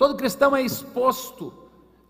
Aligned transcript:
Todo 0.00 0.14
cristão 0.14 0.56
é 0.56 0.62
exposto 0.62 1.52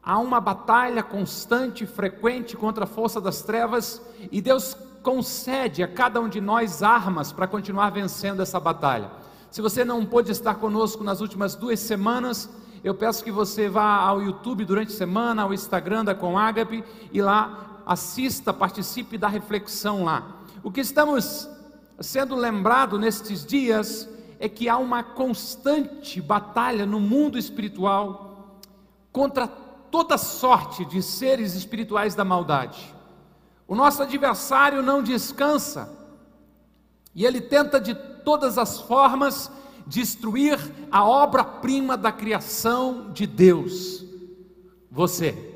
a 0.01 0.17
uma 0.17 0.40
batalha 0.40 1.02
constante 1.02 1.85
frequente 1.85 2.56
contra 2.56 2.85
a 2.85 2.86
força 2.86 3.20
das 3.20 3.43
trevas, 3.43 4.01
e 4.30 4.40
Deus 4.40 4.77
concede 5.03 5.83
a 5.83 5.89
cada 5.89 6.21
um 6.21 6.29
de 6.29 6.41
nós 6.41 6.85
armas 6.85 7.33
para 7.33 7.49
continuar 7.49 7.91
vencendo 7.91 8.43
essa 8.43 8.61
batalha. 8.61 9.11
Se 9.51 9.61
você 9.61 9.85
não 9.85 10.07
pôde 10.07 10.31
estar 10.31 10.55
conosco 10.55 11.03
nas 11.03 11.21
últimas 11.21 11.57
duas 11.57 11.81
semanas, 11.81 12.49
eu 12.85 12.95
peço 12.95 13.24
que 13.24 13.33
você 13.33 13.69
vá 13.69 13.97
ao 13.97 14.22
YouTube 14.22 14.65
durante 14.65 14.93
a 14.93 14.97
semana, 14.97 15.43
ao 15.43 15.53
Instagram 15.53 16.04
da 16.04 16.14
Conagape 16.14 16.84
e 17.12 17.20
lá 17.20 17.82
assista, 17.84 18.52
participe 18.52 19.18
da 19.18 19.27
reflexão 19.27 20.04
lá. 20.04 20.36
O 20.62 20.70
que 20.70 20.80
estamos 20.80 21.50
sendo 21.98 22.36
lembrado 22.36 23.00
nestes 23.00 23.45
dias 23.45 24.09
é 24.41 24.48
que 24.48 24.70
há 24.70 24.79
uma 24.79 25.02
constante 25.02 26.18
batalha 26.18 26.86
no 26.86 26.98
mundo 26.98 27.38
espiritual 27.38 28.59
contra 29.12 29.47
toda 29.47 30.16
sorte 30.16 30.83
de 30.87 31.02
seres 31.02 31.55
espirituais 31.55 32.14
da 32.14 32.24
maldade. 32.24 32.95
O 33.69 33.74
nosso 33.74 34.02
adversário 34.02 34.83
não 34.83 35.02
descansa 35.02 35.95
e 37.14 37.27
ele 37.27 37.41
tenta 37.41 37.78
de 37.78 37.95
todas 37.95 38.56
as 38.56 38.80
formas 38.80 39.52
destruir 39.87 40.59
a 40.91 41.05
obra-prima 41.05 41.97
da 41.97 42.11
criação 42.11 43.11
de 43.12 43.27
Deus, 43.27 44.05
você. 44.91 45.48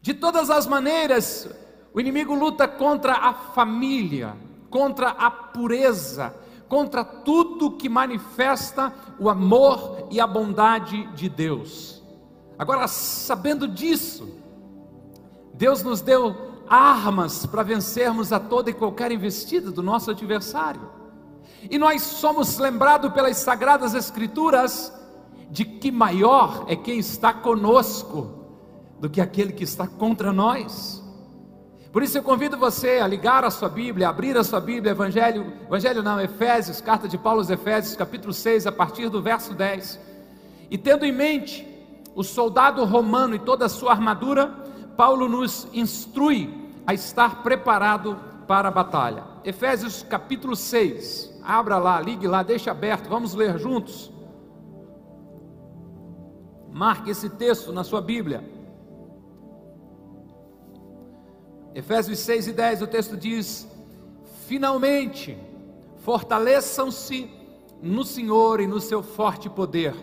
De 0.00 0.12
todas 0.12 0.50
as 0.50 0.66
maneiras, 0.66 1.48
o 1.94 2.00
inimigo 2.00 2.34
luta 2.34 2.66
contra 2.66 3.12
a 3.12 3.32
família, 3.32 4.34
contra 4.70 5.10
a 5.10 5.30
pureza, 5.30 6.34
contra 6.72 7.04
tudo 7.04 7.72
que 7.72 7.86
manifesta 7.86 8.94
o 9.18 9.28
amor 9.28 10.08
e 10.10 10.18
a 10.18 10.26
bondade 10.26 11.06
de 11.08 11.28
Deus. 11.28 12.02
Agora, 12.58 12.88
sabendo 12.88 13.68
disso, 13.68 14.40
Deus 15.52 15.82
nos 15.82 16.00
deu 16.00 16.34
armas 16.66 17.44
para 17.44 17.62
vencermos 17.62 18.32
a 18.32 18.40
toda 18.40 18.70
e 18.70 18.72
qualquer 18.72 19.12
investida 19.12 19.70
do 19.70 19.82
nosso 19.82 20.12
adversário. 20.12 20.88
E 21.70 21.76
nós 21.76 22.00
somos 22.00 22.56
lembrados 22.56 23.12
pelas 23.12 23.36
sagradas 23.36 23.92
escrituras 23.92 24.90
de 25.50 25.66
que 25.66 25.92
maior 25.92 26.64
é 26.68 26.74
quem 26.74 26.98
está 26.98 27.34
conosco 27.34 28.46
do 28.98 29.10
que 29.10 29.20
aquele 29.20 29.52
que 29.52 29.64
está 29.64 29.86
contra 29.86 30.32
nós. 30.32 31.01
Por 31.92 32.02
isso 32.02 32.16
eu 32.16 32.22
convido 32.22 32.56
você 32.56 33.00
a 33.00 33.06
ligar 33.06 33.44
a 33.44 33.50
sua 33.50 33.68
Bíblia, 33.68 34.08
abrir 34.08 34.34
a 34.38 34.42
sua 34.42 34.58
Bíblia, 34.60 34.92
Evangelho, 34.92 35.52
Evangelho 35.66 36.02
não, 36.02 36.18
Efésios, 36.18 36.80
carta 36.80 37.06
de 37.06 37.18
Paulo 37.18 37.40
aos 37.40 37.50
Efésios, 37.50 37.94
capítulo 37.94 38.32
6, 38.32 38.66
a 38.66 38.72
partir 38.72 39.10
do 39.10 39.20
verso 39.20 39.52
10. 39.52 40.00
E 40.70 40.78
tendo 40.78 41.04
em 41.04 41.12
mente 41.12 41.68
o 42.14 42.22
soldado 42.22 42.82
romano 42.86 43.34
e 43.34 43.38
toda 43.38 43.66
a 43.66 43.68
sua 43.68 43.92
armadura, 43.92 44.46
Paulo 44.96 45.28
nos 45.28 45.68
instrui 45.74 46.70
a 46.86 46.94
estar 46.94 47.42
preparado 47.42 48.18
para 48.48 48.68
a 48.68 48.72
batalha. 48.72 49.24
Efésios 49.44 50.02
capítulo 50.02 50.56
6, 50.56 51.42
abra 51.44 51.76
lá, 51.76 52.00
ligue 52.00 52.26
lá, 52.26 52.42
deixe 52.42 52.70
aberto, 52.70 53.06
vamos 53.06 53.34
ler 53.34 53.58
juntos. 53.58 54.10
Marque 56.70 57.10
esse 57.10 57.28
texto 57.28 57.70
na 57.70 57.84
sua 57.84 58.00
Bíblia. 58.00 58.42
Efésios 61.74 62.18
6 62.20 62.48
e 62.48 62.52
10, 62.52 62.82
o 62.82 62.86
texto 62.86 63.16
diz: 63.16 63.66
Finalmente, 64.46 65.36
fortaleçam-se 66.04 67.30
no 67.80 68.04
Senhor 68.04 68.60
e 68.60 68.66
no 68.66 68.80
seu 68.80 69.02
forte 69.02 69.48
poder, 69.48 69.94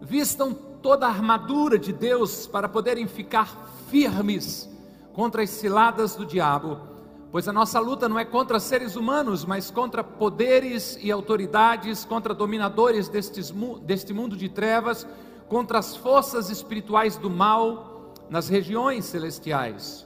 vistam 0.00 0.52
toda 0.54 1.06
a 1.06 1.10
armadura 1.10 1.78
de 1.78 1.92
Deus 1.92 2.46
para 2.46 2.68
poderem 2.68 3.06
ficar 3.06 3.70
firmes 3.88 4.68
contra 5.12 5.42
as 5.42 5.50
ciladas 5.50 6.16
do 6.16 6.26
diabo 6.26 6.96
pois 7.36 7.46
a 7.46 7.52
nossa 7.52 7.78
luta 7.78 8.08
não 8.08 8.18
é 8.18 8.24
contra 8.24 8.58
seres 8.58 8.96
humanos, 8.96 9.44
mas 9.44 9.70
contra 9.70 10.02
poderes 10.02 10.98
e 11.02 11.10
autoridades, 11.10 12.02
contra 12.02 12.32
dominadores 12.32 13.10
destes, 13.10 13.52
deste 13.82 14.14
mundo 14.14 14.34
de 14.34 14.48
trevas, 14.48 15.06
contra 15.46 15.78
as 15.78 15.94
forças 15.94 16.48
espirituais 16.48 17.18
do 17.18 17.28
mal 17.28 18.14
nas 18.30 18.48
regiões 18.48 19.04
celestiais. 19.04 20.05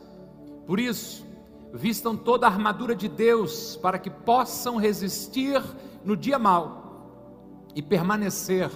Por 0.70 0.78
isso, 0.78 1.26
vistam 1.74 2.16
toda 2.16 2.46
a 2.46 2.48
armadura 2.48 2.94
de 2.94 3.08
Deus 3.08 3.74
para 3.74 3.98
que 3.98 4.08
possam 4.08 4.76
resistir 4.76 5.60
no 6.04 6.16
dia 6.16 6.38
mal 6.38 7.10
e 7.74 7.82
permanecer 7.82 8.70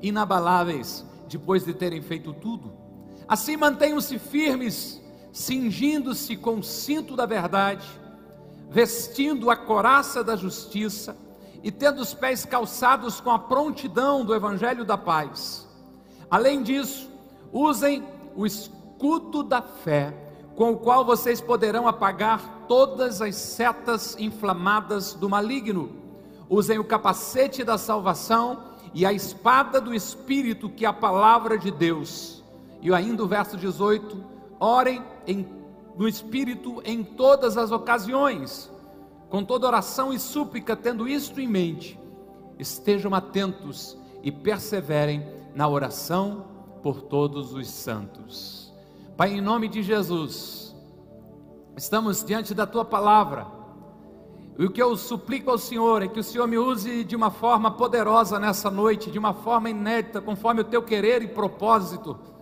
inabaláveis 0.00 1.04
depois 1.28 1.64
de 1.64 1.74
terem 1.74 2.00
feito 2.00 2.32
tudo. 2.32 2.72
Assim 3.26 3.56
mantenham-se 3.56 4.20
firmes 4.20 5.02
cingindo-se 5.32 6.36
com 6.36 6.60
o 6.60 6.62
cinto 6.62 7.16
da 7.16 7.26
verdade, 7.26 7.88
vestindo 8.70 9.50
a 9.50 9.56
coraça 9.56 10.22
da 10.22 10.36
justiça 10.36 11.16
e 11.60 11.72
tendo 11.72 12.02
os 12.02 12.14
pés 12.14 12.44
calçados 12.44 13.20
com 13.20 13.32
a 13.32 13.38
prontidão 13.40 14.24
do 14.24 14.32
evangelho 14.32 14.84
da 14.84 14.96
paz. 14.96 15.66
Além 16.30 16.62
disso, 16.62 17.10
usem 17.52 18.06
o 18.36 18.46
escudo 18.46 19.42
da 19.42 19.60
fé, 19.60 20.21
com 20.56 20.72
o 20.72 20.76
qual 20.76 21.04
vocês 21.04 21.40
poderão 21.40 21.88
apagar 21.88 22.64
todas 22.68 23.22
as 23.22 23.34
setas 23.36 24.16
inflamadas 24.18 25.14
do 25.14 25.28
maligno. 25.28 25.90
Usem 26.48 26.78
o 26.78 26.84
capacete 26.84 27.64
da 27.64 27.78
salvação 27.78 28.64
e 28.94 29.06
a 29.06 29.12
espada 29.12 29.80
do 29.80 29.94
espírito, 29.94 30.68
que 30.68 30.84
é 30.84 30.88
a 30.88 30.92
palavra 30.92 31.56
de 31.56 31.70
Deus. 31.70 32.42
E 32.82 32.92
ainda 32.92 33.24
o 33.24 33.28
verso 33.28 33.56
18: 33.56 34.22
orem 34.60 35.02
em, 35.26 35.46
no 35.96 36.06
Espírito 36.06 36.82
em 36.84 37.02
todas 37.02 37.56
as 37.56 37.70
ocasiões, 37.70 38.70
com 39.30 39.42
toda 39.44 39.66
oração 39.66 40.12
e 40.12 40.18
súplica, 40.18 40.76
tendo 40.76 41.08
isto 41.08 41.40
em 41.40 41.48
mente, 41.48 41.98
estejam 42.58 43.14
atentos 43.14 43.96
e 44.22 44.30
perseverem 44.30 45.26
na 45.54 45.68
oração 45.68 46.44
por 46.82 47.02
todos 47.02 47.54
os 47.54 47.68
santos. 47.68 48.61
Pai, 49.16 49.34
em 49.34 49.40
nome 49.40 49.68
de 49.68 49.82
Jesus, 49.82 50.74
estamos 51.76 52.24
diante 52.24 52.54
da 52.54 52.66
tua 52.66 52.84
palavra. 52.84 53.46
E 54.58 54.64
o 54.64 54.70
que 54.70 54.82
eu 54.82 54.96
suplico 54.96 55.50
ao 55.50 55.58
Senhor 55.58 56.02
é 56.02 56.08
que 56.08 56.20
o 56.20 56.24
Senhor 56.24 56.46
me 56.46 56.58
use 56.58 57.04
de 57.04 57.16
uma 57.16 57.30
forma 57.30 57.70
poderosa 57.70 58.38
nessa 58.38 58.70
noite, 58.70 59.10
de 59.10 59.18
uma 59.18 59.32
forma 59.32 59.70
inédita, 59.70 60.20
conforme 60.20 60.60
o 60.60 60.64
teu 60.64 60.82
querer 60.82 61.22
e 61.22 61.28
propósito 61.28 62.32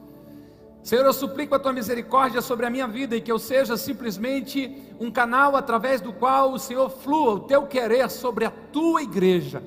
Senhor, 0.82 1.04
eu 1.04 1.12
suplico 1.12 1.54
a 1.54 1.59
tua 1.59 1.75
misericórdia 1.75 2.41
sobre 2.41 2.64
a 2.64 2.70
minha 2.70 2.88
vida 2.88 3.14
e 3.14 3.20
que 3.20 3.30
eu 3.30 3.38
seja 3.38 3.76
simplesmente 3.76 4.94
um 4.98 5.10
canal 5.10 5.54
através 5.54 6.00
do 6.00 6.10
qual 6.10 6.53
o 6.53 6.59
Senhor 6.59 6.88
flua 6.88 7.34
o 7.34 7.41
teu 7.41 7.66
querer 7.66 8.09
sobre 8.10 8.47
a 8.47 8.50
tua 8.50 9.03
igreja. 9.03 9.62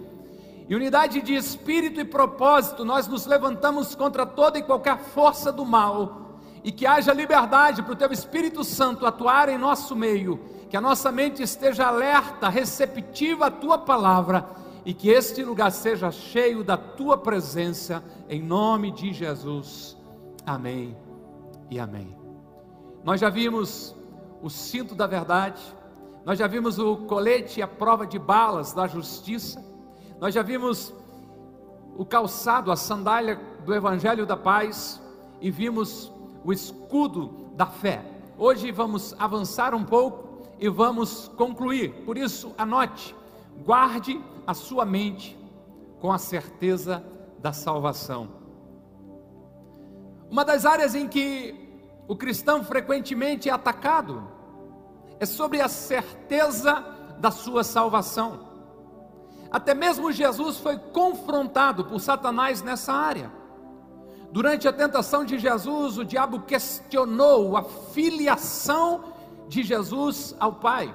Em 0.68 0.74
unidade 0.74 1.22
de 1.22 1.36
espírito 1.36 2.00
e 2.00 2.06
propósito, 2.06 2.84
nós 2.84 3.08
nos 3.08 3.28
levantamos 3.28 3.94
contra 3.94 4.26
toda 4.26 4.58
e 4.58 4.64
qualquer 4.64 4.98
força 4.98 5.52
do 5.52 5.64
mal 5.64 6.22
e 6.64 6.72
que 6.72 6.86
haja 6.86 7.14
liberdade 7.14 7.82
para 7.84 7.94
o 7.94 7.96
teu 7.96 8.12
Espírito 8.12 8.64
Santo 8.64 9.06
atuar 9.06 9.50
em 9.50 9.58
nosso 9.58 9.96
meio, 9.96 10.40
que 10.70 10.78
a 10.78 10.82
nossa 10.82 11.12
mente 11.12 11.44
esteja 11.44 11.88
alerta, 11.88 12.48
receptiva 12.50 13.48
à 13.48 13.52
tua 13.52 13.78
palavra 13.78 14.46
e 14.86 14.94
que 14.94 15.10
este 15.10 15.44
lugar 15.44 15.72
seja 15.72 16.12
cheio 16.12 16.64
da 16.64 16.78
tua 16.78 17.18
presença, 17.18 18.04
em 18.30 18.42
nome 18.42 18.92
de 18.92 19.12
Jesus. 19.12 19.98
Amém 20.46 20.98
e 21.70 21.80
amém. 21.80 22.18
Nós 23.04 23.20
já 23.20 23.30
vimos 23.30 23.96
o 24.42 24.50
cinto 24.50 24.96
da 24.96 25.08
verdade, 25.08 25.62
nós 26.26 26.40
já 26.40 26.48
vimos 26.48 26.80
o 26.80 26.98
colete 26.98 27.60
e 27.60 27.64
a 27.64 27.68
prova 27.68 28.08
de 28.08 28.18
balas 28.18 28.74
da 28.74 28.88
justiça, 28.88 29.64
nós 30.20 30.34
já 30.34 30.42
vimos 30.42 30.94
o 31.98 32.06
calçado, 32.06 32.72
a 32.72 32.76
sandália 32.76 33.36
do 33.66 33.74
evangelho 33.74 34.26
da 34.26 34.38
paz 34.38 35.02
e 35.42 35.52
vimos 35.52 36.13
o 36.44 36.52
escudo 36.52 37.52
da 37.56 37.66
fé. 37.66 38.04
Hoje 38.38 38.72
vamos 38.72 39.16
avançar 39.20 39.74
um 39.74 39.84
pouco 39.84 40.48
e 40.60 40.68
vamos 40.70 41.30
concluir. 41.38 41.94
Por 42.06 42.18
isso, 42.18 42.54
anote, 42.58 43.16
guarde 43.66 44.22
a 44.46 44.54
sua 44.54 44.86
mente 44.86 45.38
com 46.00 46.12
a 46.12 46.18
certeza 46.18 47.04
da 47.40 47.54
salvação. 47.54 48.30
Uma 50.30 50.44
das 50.44 50.66
áreas 50.66 50.96
em 50.96 51.08
que 51.08 51.64
o 52.08 52.16
cristão 52.16 52.64
frequentemente 52.64 53.50
é 53.50 53.52
atacado 53.52 54.28
é 55.20 55.26
sobre 55.26 55.62
a 55.62 55.70
certeza 55.70 56.84
da 57.20 57.32
sua 57.32 57.64
salvação. 57.64 58.52
Até 59.52 59.74
mesmo 59.74 60.12
Jesus 60.12 60.58
foi 60.58 60.78
confrontado 60.78 61.86
por 61.86 62.00
Satanás 62.00 62.62
nessa 62.62 62.92
área. 62.92 63.32
Durante 64.34 64.68
a 64.68 64.74
tentação 64.74 65.24
de 65.24 65.38
Jesus, 65.38 66.00
o 66.00 66.04
diabo 66.04 66.40
questionou 66.40 67.56
a 67.56 67.64
filiação 67.64 69.14
de 69.48 69.62
Jesus 69.62 70.36
ao 70.40 70.54
Pai. 70.54 70.92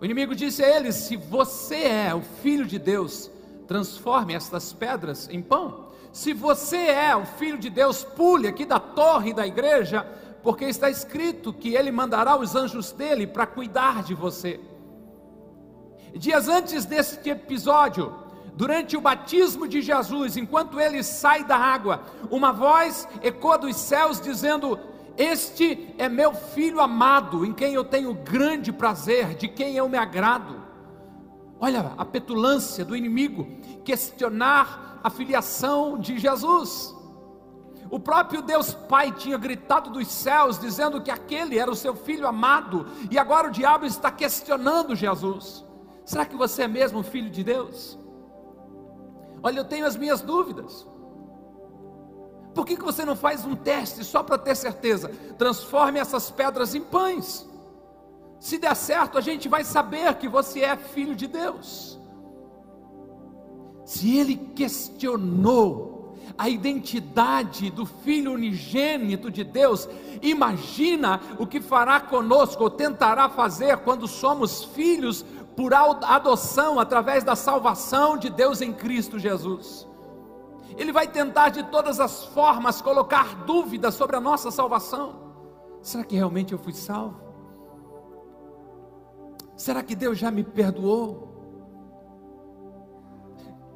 O 0.00 0.04
inimigo 0.06 0.34
disse 0.34 0.64
a 0.64 0.76
ele: 0.78 0.90
Se 0.92 1.14
você 1.14 1.82
é 1.84 2.14
o 2.14 2.22
filho 2.22 2.64
de 2.64 2.78
Deus, 2.78 3.30
transforme 3.68 4.32
estas 4.32 4.72
pedras 4.72 5.28
em 5.28 5.42
pão. 5.42 5.90
Se 6.10 6.32
você 6.32 6.86
é 6.86 7.14
o 7.14 7.26
filho 7.26 7.58
de 7.58 7.68
Deus, 7.68 8.02
pule 8.02 8.48
aqui 8.48 8.64
da 8.64 8.80
torre 8.80 9.34
da 9.34 9.46
igreja, 9.46 10.06
porque 10.42 10.64
está 10.64 10.88
escrito 10.88 11.52
que 11.52 11.74
ele 11.74 11.92
mandará 11.92 12.34
os 12.34 12.56
anjos 12.56 12.92
dele 12.92 13.26
para 13.26 13.46
cuidar 13.46 14.02
de 14.02 14.14
você. 14.14 14.58
Dias 16.14 16.48
antes 16.48 16.86
deste 16.86 17.28
episódio, 17.28 18.23
durante 18.54 18.96
o 18.96 19.00
batismo 19.00 19.66
de 19.66 19.82
Jesus, 19.82 20.36
enquanto 20.36 20.80
ele 20.80 21.02
sai 21.02 21.44
da 21.44 21.56
água, 21.56 22.02
uma 22.30 22.52
voz 22.52 23.08
ecoa 23.22 23.58
dos 23.58 23.76
céus 23.76 24.20
dizendo: 24.20 24.78
Este 25.16 25.94
é 25.98 26.08
meu 26.08 26.32
filho 26.32 26.80
amado, 26.80 27.44
em 27.44 27.52
quem 27.52 27.74
eu 27.74 27.84
tenho 27.84 28.14
grande 28.14 28.72
prazer, 28.72 29.34
de 29.34 29.48
quem 29.48 29.76
eu 29.76 29.88
me 29.88 29.98
agrado. 29.98 30.62
Olha 31.60 31.92
a 31.96 32.04
petulância 32.04 32.84
do 32.84 32.96
inimigo 32.96 33.46
questionar 33.84 35.00
a 35.02 35.10
filiação 35.10 35.98
de 35.98 36.18
Jesus. 36.18 36.94
O 37.90 38.00
próprio 38.00 38.42
Deus 38.42 38.74
Pai 38.74 39.12
tinha 39.12 39.38
gritado 39.38 39.90
dos 39.90 40.08
céus, 40.08 40.58
dizendo 40.58 41.02
que 41.02 41.10
aquele 41.10 41.58
era 41.58 41.70
o 41.70 41.76
seu 41.76 41.94
filho 41.94 42.26
amado, 42.26 42.86
e 43.10 43.18
agora 43.18 43.48
o 43.48 43.50
diabo 43.50 43.84
está 43.86 44.10
questionando 44.10 44.96
Jesus. 44.96 45.64
Será 46.04 46.24
que 46.26 46.36
você 46.36 46.62
é 46.62 46.68
mesmo 46.68 47.02
filho 47.02 47.30
de 47.30 47.44
Deus? 47.44 47.98
Olha, 49.44 49.58
eu 49.58 49.64
tenho 49.64 49.84
as 49.84 49.94
minhas 49.94 50.22
dúvidas. 50.22 50.86
Por 52.54 52.64
que, 52.64 52.76
que 52.76 52.84
você 52.84 53.04
não 53.04 53.14
faz 53.14 53.44
um 53.44 53.54
teste 53.54 54.02
só 54.02 54.22
para 54.22 54.38
ter 54.38 54.56
certeza? 54.56 55.10
Transforme 55.36 55.98
essas 55.98 56.30
pedras 56.30 56.74
em 56.74 56.80
pães. 56.80 57.46
Se 58.40 58.56
der 58.56 58.74
certo, 58.74 59.18
a 59.18 59.20
gente 59.20 59.46
vai 59.46 59.62
saber 59.62 60.14
que 60.14 60.28
você 60.28 60.60
é 60.60 60.74
filho 60.76 61.14
de 61.14 61.26
Deus. 61.26 62.00
Se 63.84 64.16
ele 64.16 64.34
questionou 64.34 66.16
a 66.38 66.48
identidade 66.48 67.70
do 67.70 67.84
filho 67.84 68.32
unigênito 68.32 69.30
de 69.30 69.44
Deus, 69.44 69.86
imagina 70.22 71.20
o 71.38 71.46
que 71.46 71.60
fará 71.60 72.00
conosco, 72.00 72.62
ou 72.62 72.70
tentará 72.70 73.28
fazer 73.28 73.76
quando 73.78 74.08
somos 74.08 74.64
filhos 74.64 75.22
por 75.56 75.72
adoção 75.72 76.80
através 76.80 77.22
da 77.22 77.36
salvação 77.36 78.16
de 78.16 78.28
Deus 78.28 78.60
em 78.60 78.72
Cristo 78.72 79.18
Jesus. 79.18 79.88
Ele 80.76 80.92
vai 80.92 81.06
tentar 81.06 81.50
de 81.50 81.62
todas 81.64 82.00
as 82.00 82.24
formas 82.24 82.80
colocar 82.82 83.44
dúvidas 83.44 83.94
sobre 83.94 84.16
a 84.16 84.20
nossa 84.20 84.50
salvação. 84.50 85.14
Será 85.80 86.02
que 86.02 86.16
realmente 86.16 86.52
eu 86.52 86.58
fui 86.58 86.72
salvo? 86.72 87.20
Será 89.56 89.82
que 89.82 89.94
Deus 89.94 90.18
já 90.18 90.30
me 90.30 90.42
perdoou? 90.42 91.32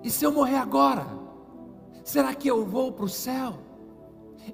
E 0.02 0.10
se 0.10 0.24
eu 0.24 0.32
morrer 0.32 0.56
agora? 0.56 1.06
Será 2.02 2.34
que 2.34 2.48
eu 2.48 2.64
vou 2.64 2.90
para 2.90 3.04
o 3.04 3.08
céu? 3.08 3.67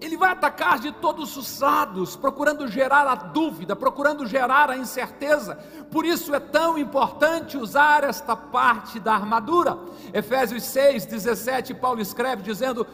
Ele 0.01 0.17
vai 0.17 0.31
atacar 0.31 0.79
de 0.79 0.93
todos 0.93 1.37
os 1.37 1.61
lados, 1.61 2.17
procurando 2.17 2.69
gerar 2.69 3.07
a 3.07 3.15
dúvida, 3.15 3.77
procurando 3.77 4.27
gerar 4.27 4.71
a 4.71 4.77
incerteza. 4.77 5.57
Por 5.91 6.05
isso 6.05 6.35
é 6.35 6.41
tão 6.41 6.79
importante 6.79 7.57
usar 7.57 8.05
esta 8.05 8.37
parte 8.37 8.99
da 8.99 9.15
armadura. 9.15 9.79
Efésios 10.13 10.65
6, 10.65 11.07
17, 11.07 11.75
Paulo 11.75 12.01
escreve 12.01 12.43
dizendo: 12.43 12.87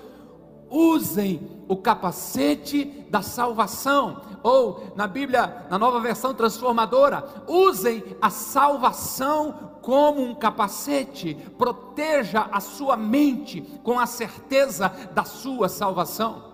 usem 0.71 1.65
o 1.69 1.77
capacete 1.77 2.85
da 3.11 3.23
salvação, 3.23 4.23
ou 4.43 4.93
na 4.95 5.07
Bíblia, 5.07 5.67
na 5.69 5.79
nova 5.79 6.01
versão 6.01 6.33
transformadora, 6.33 7.25
usem 7.47 8.17
a 8.23 8.31
salvação 8.31 9.79
como 9.83 10.23
um 10.23 10.35
capacete, 10.35 11.35
proteja 11.59 12.49
a 12.53 12.61
sua 12.61 12.97
mente 12.97 13.61
com 13.83 13.99
a 13.99 14.07
certeza 14.07 14.89
da 15.13 15.25
sua 15.25 15.69
salvação. 15.69 16.50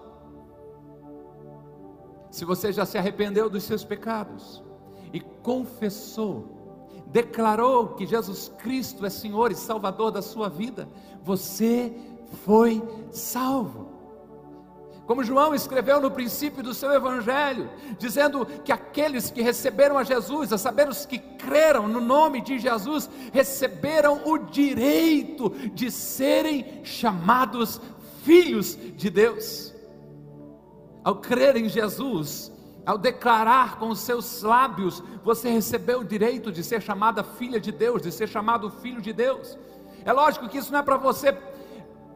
Se 2.37 2.45
você 2.45 2.71
já 2.71 2.85
se 2.85 2.99
arrependeu 2.99 3.49
dos 3.49 3.65
seus 3.65 3.83
pecados 3.83 4.63
e 5.11 5.21
confessou, 5.21 7.01
declarou 7.07 7.95
que 7.95 8.05
Jesus 8.05 8.53
Cristo 8.59 9.07
é 9.07 9.09
Senhor 9.09 9.51
e 9.51 9.55
Salvador 9.55 10.11
da 10.11 10.21
sua 10.21 10.51
vida, 10.51 10.87
você 11.23 11.97
foi 12.45 12.83
salvo. 13.11 13.89
Como 15.07 15.25
João 15.25 15.55
escreveu 15.55 15.99
no 15.99 16.11
princípio 16.11 16.63
do 16.63 16.75
seu 16.75 16.93
evangelho, 16.93 17.71
dizendo 17.99 18.45
que 18.45 18.71
aqueles 18.71 19.31
que 19.31 19.41
receberam 19.41 19.97
a 19.97 20.05
Jesus, 20.05 20.53
a 20.53 20.59
saber, 20.59 20.91
os 20.91 21.07
que 21.07 21.19
creram 21.19 21.89
no 21.89 22.03
nome 22.03 22.43
de 22.43 22.59
Jesus, 22.59 23.09
receberam 23.33 24.21
o 24.27 24.37
direito 24.37 25.49
de 25.73 25.91
serem 25.91 26.85
chamados 26.85 27.81
filhos 28.23 28.77
de 28.95 29.09
Deus 29.09 29.75
ao 31.07 31.15
crer 31.15 31.55
em 31.57 31.69
Jesus, 31.69 32.51
ao 32.85 32.99
declarar 32.99 33.79
com 33.79 33.91
os 33.91 34.01
seus 34.01 34.43
lábios, 34.43 35.01
você 35.23 35.49
recebeu 35.49 36.01
o 36.01 36.05
direito 36.05 36.51
de 36.51 36.65
ser 36.65 36.83
chamada 36.83 37.23
filha 37.23 37.61
de 37.61 37.71
Deus, 37.71 38.03
de 38.03 38.11
ser 38.11 38.29
chamado 38.29 38.69
filho 38.69 39.01
de 39.01 39.13
Deus. 39.13 39.57
É 40.05 40.13
lógico 40.13 40.49
que 40.49 40.59
isso 40.59 40.73
não 40.73 40.81
é 40.81 40.83
para 40.83 40.97
você 40.97 41.33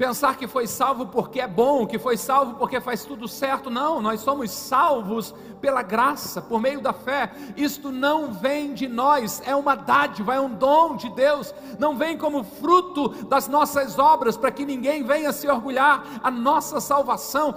pensar 0.00 0.36
que 0.38 0.48
foi 0.48 0.66
salvo 0.66 1.08
porque 1.08 1.42
é 1.42 1.46
bom, 1.46 1.86
que 1.86 1.98
foi 1.98 2.16
salvo 2.16 2.54
porque 2.54 2.80
faz 2.80 3.04
tudo 3.04 3.28
certo. 3.28 3.68
Não, 3.68 4.00
nós 4.00 4.22
somos 4.22 4.50
salvos 4.50 5.34
pela 5.60 5.82
graça, 5.82 6.40
por 6.40 6.58
meio 6.58 6.80
da 6.80 6.94
fé. 6.94 7.30
Isto 7.54 7.92
não 7.92 8.32
vem 8.32 8.72
de 8.72 8.88
nós, 8.88 9.42
é 9.44 9.54
uma 9.54 9.74
dádiva, 9.74 10.34
é 10.34 10.40
um 10.40 10.54
dom 10.54 10.96
de 10.96 11.10
Deus. 11.10 11.54
Não 11.78 11.96
vem 11.96 12.16
como 12.16 12.42
fruto 12.42 13.10
das 13.26 13.46
nossas 13.46 13.98
obras, 13.98 14.38
para 14.38 14.50
que 14.50 14.64
ninguém 14.64 15.04
venha 15.04 15.32
se 15.32 15.46
orgulhar. 15.46 16.02
A 16.22 16.30
nossa 16.30 16.80
salvação 16.80 17.54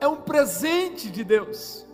é 0.00 0.06
um 0.06 0.16
presente 0.16 1.10
de 1.10 1.24
Deus. 1.24 1.86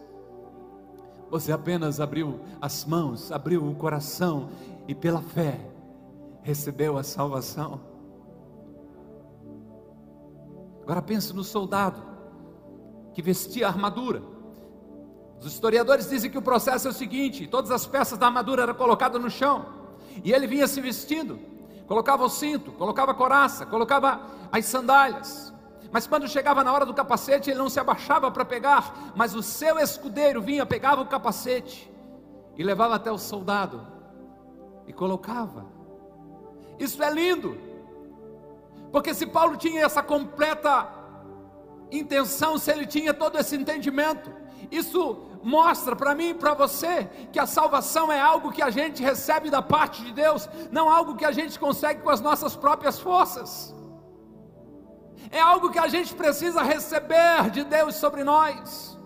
Você 1.31 1.51
apenas 1.51 2.01
abriu 2.01 2.41
as 2.61 2.85
mãos, 2.85 3.33
abriu 3.33 3.67
o 3.67 3.75
coração 3.75 4.51
e 4.87 4.95
pela 4.95 5.23
fé 5.23 5.59
recebeu 6.43 6.99
a 6.99 7.03
salvação. 7.03 7.81
Agora 10.83 11.01
pense 11.01 11.33
no 11.33 11.45
soldado 11.45 12.03
que 13.15 13.23
vestia 13.23 13.67
a 13.67 13.71
armadura. 13.71 14.23
Os 15.41 15.47
historiadores 15.47 16.09
dizem 16.09 16.31
que 16.31 16.39
o 16.39 16.43
processo 16.43 16.89
é 16.89 16.91
o 16.91 16.95
seguinte: 16.95 17.47
todas 17.47 17.71
as 17.71 17.87
peças 17.87 18.19
da 18.19 18.27
armadura 18.27 18.63
eram 18.63 18.75
colocadas 18.75 19.21
no 19.21 19.31
chão, 19.31 19.65
e 20.25 20.33
ele 20.33 20.47
vinha 20.47 20.67
se 20.67 20.81
vestindo, 20.81 21.39
colocava 21.87 22.25
o 22.25 22.29
cinto, 22.29 22.73
colocava 22.73 23.13
a 23.13 23.15
coraça, 23.15 23.65
colocava 23.65 24.21
as 24.51 24.67
sandálias, 24.67 25.52
mas 25.93 26.07
quando 26.07 26.27
chegava 26.27 26.65
na 26.65 26.73
hora 26.73 26.87
do 26.87 26.95
capacete, 26.95 27.51
ele 27.51 27.59
não 27.59 27.69
se 27.69 27.79
abaixava 27.79 28.31
para 28.31 28.47
pegar, 28.47 29.13
mas 29.15 29.35
o 29.35 29.43
seu 29.43 29.79
escudeiro 29.79 30.41
vinha, 30.41 30.65
pegava 30.65 31.03
o 31.03 31.07
capacete 31.07 31.93
e 32.57 32.63
levava 32.63 32.95
até 32.95 33.13
o 33.13 33.19
soldado 33.19 33.87
e 34.87 34.93
colocava. 34.93 35.67
Isso 36.79 37.03
é 37.03 37.11
lindo, 37.11 37.59
porque 38.91 39.13
se 39.13 39.27
Paulo 39.27 39.59
tinha 39.59 39.85
essa 39.85 40.03
completa 40.03 40.89
intenção, 41.91 42.57
se 42.57 42.71
ele 42.71 42.87
tinha 42.87 43.13
todo 43.13 43.39
esse 43.39 43.55
entendimento, 43.55 44.33
isso 44.71 45.29
mostra 45.43 45.95
para 45.95 46.15
mim 46.15 46.31
e 46.31 46.35
para 46.35 46.55
você 46.55 47.05
que 47.31 47.39
a 47.39 47.45
salvação 47.45 48.11
é 48.11 48.19
algo 48.19 48.51
que 48.51 48.63
a 48.63 48.71
gente 48.71 49.03
recebe 49.03 49.51
da 49.51 49.61
parte 49.61 50.03
de 50.03 50.13
Deus, 50.13 50.49
não 50.71 50.89
algo 50.89 51.17
que 51.17 51.25
a 51.27 51.33
gente 51.33 51.59
consegue 51.59 52.01
com 52.01 52.09
as 52.09 52.23
nossas 52.23 52.57
próprias 52.57 52.99
forças 52.99 53.75
é 55.33 55.41
algo 55.41 55.71
que 55.71 55.79
a 55.79 55.89
gente 55.89 56.15
precisa 56.15 56.63
receber 56.63 57.51
de 57.51 57.65
Deus 57.65 57.97
sobre 57.97 58.23
nós. 58.23 58.99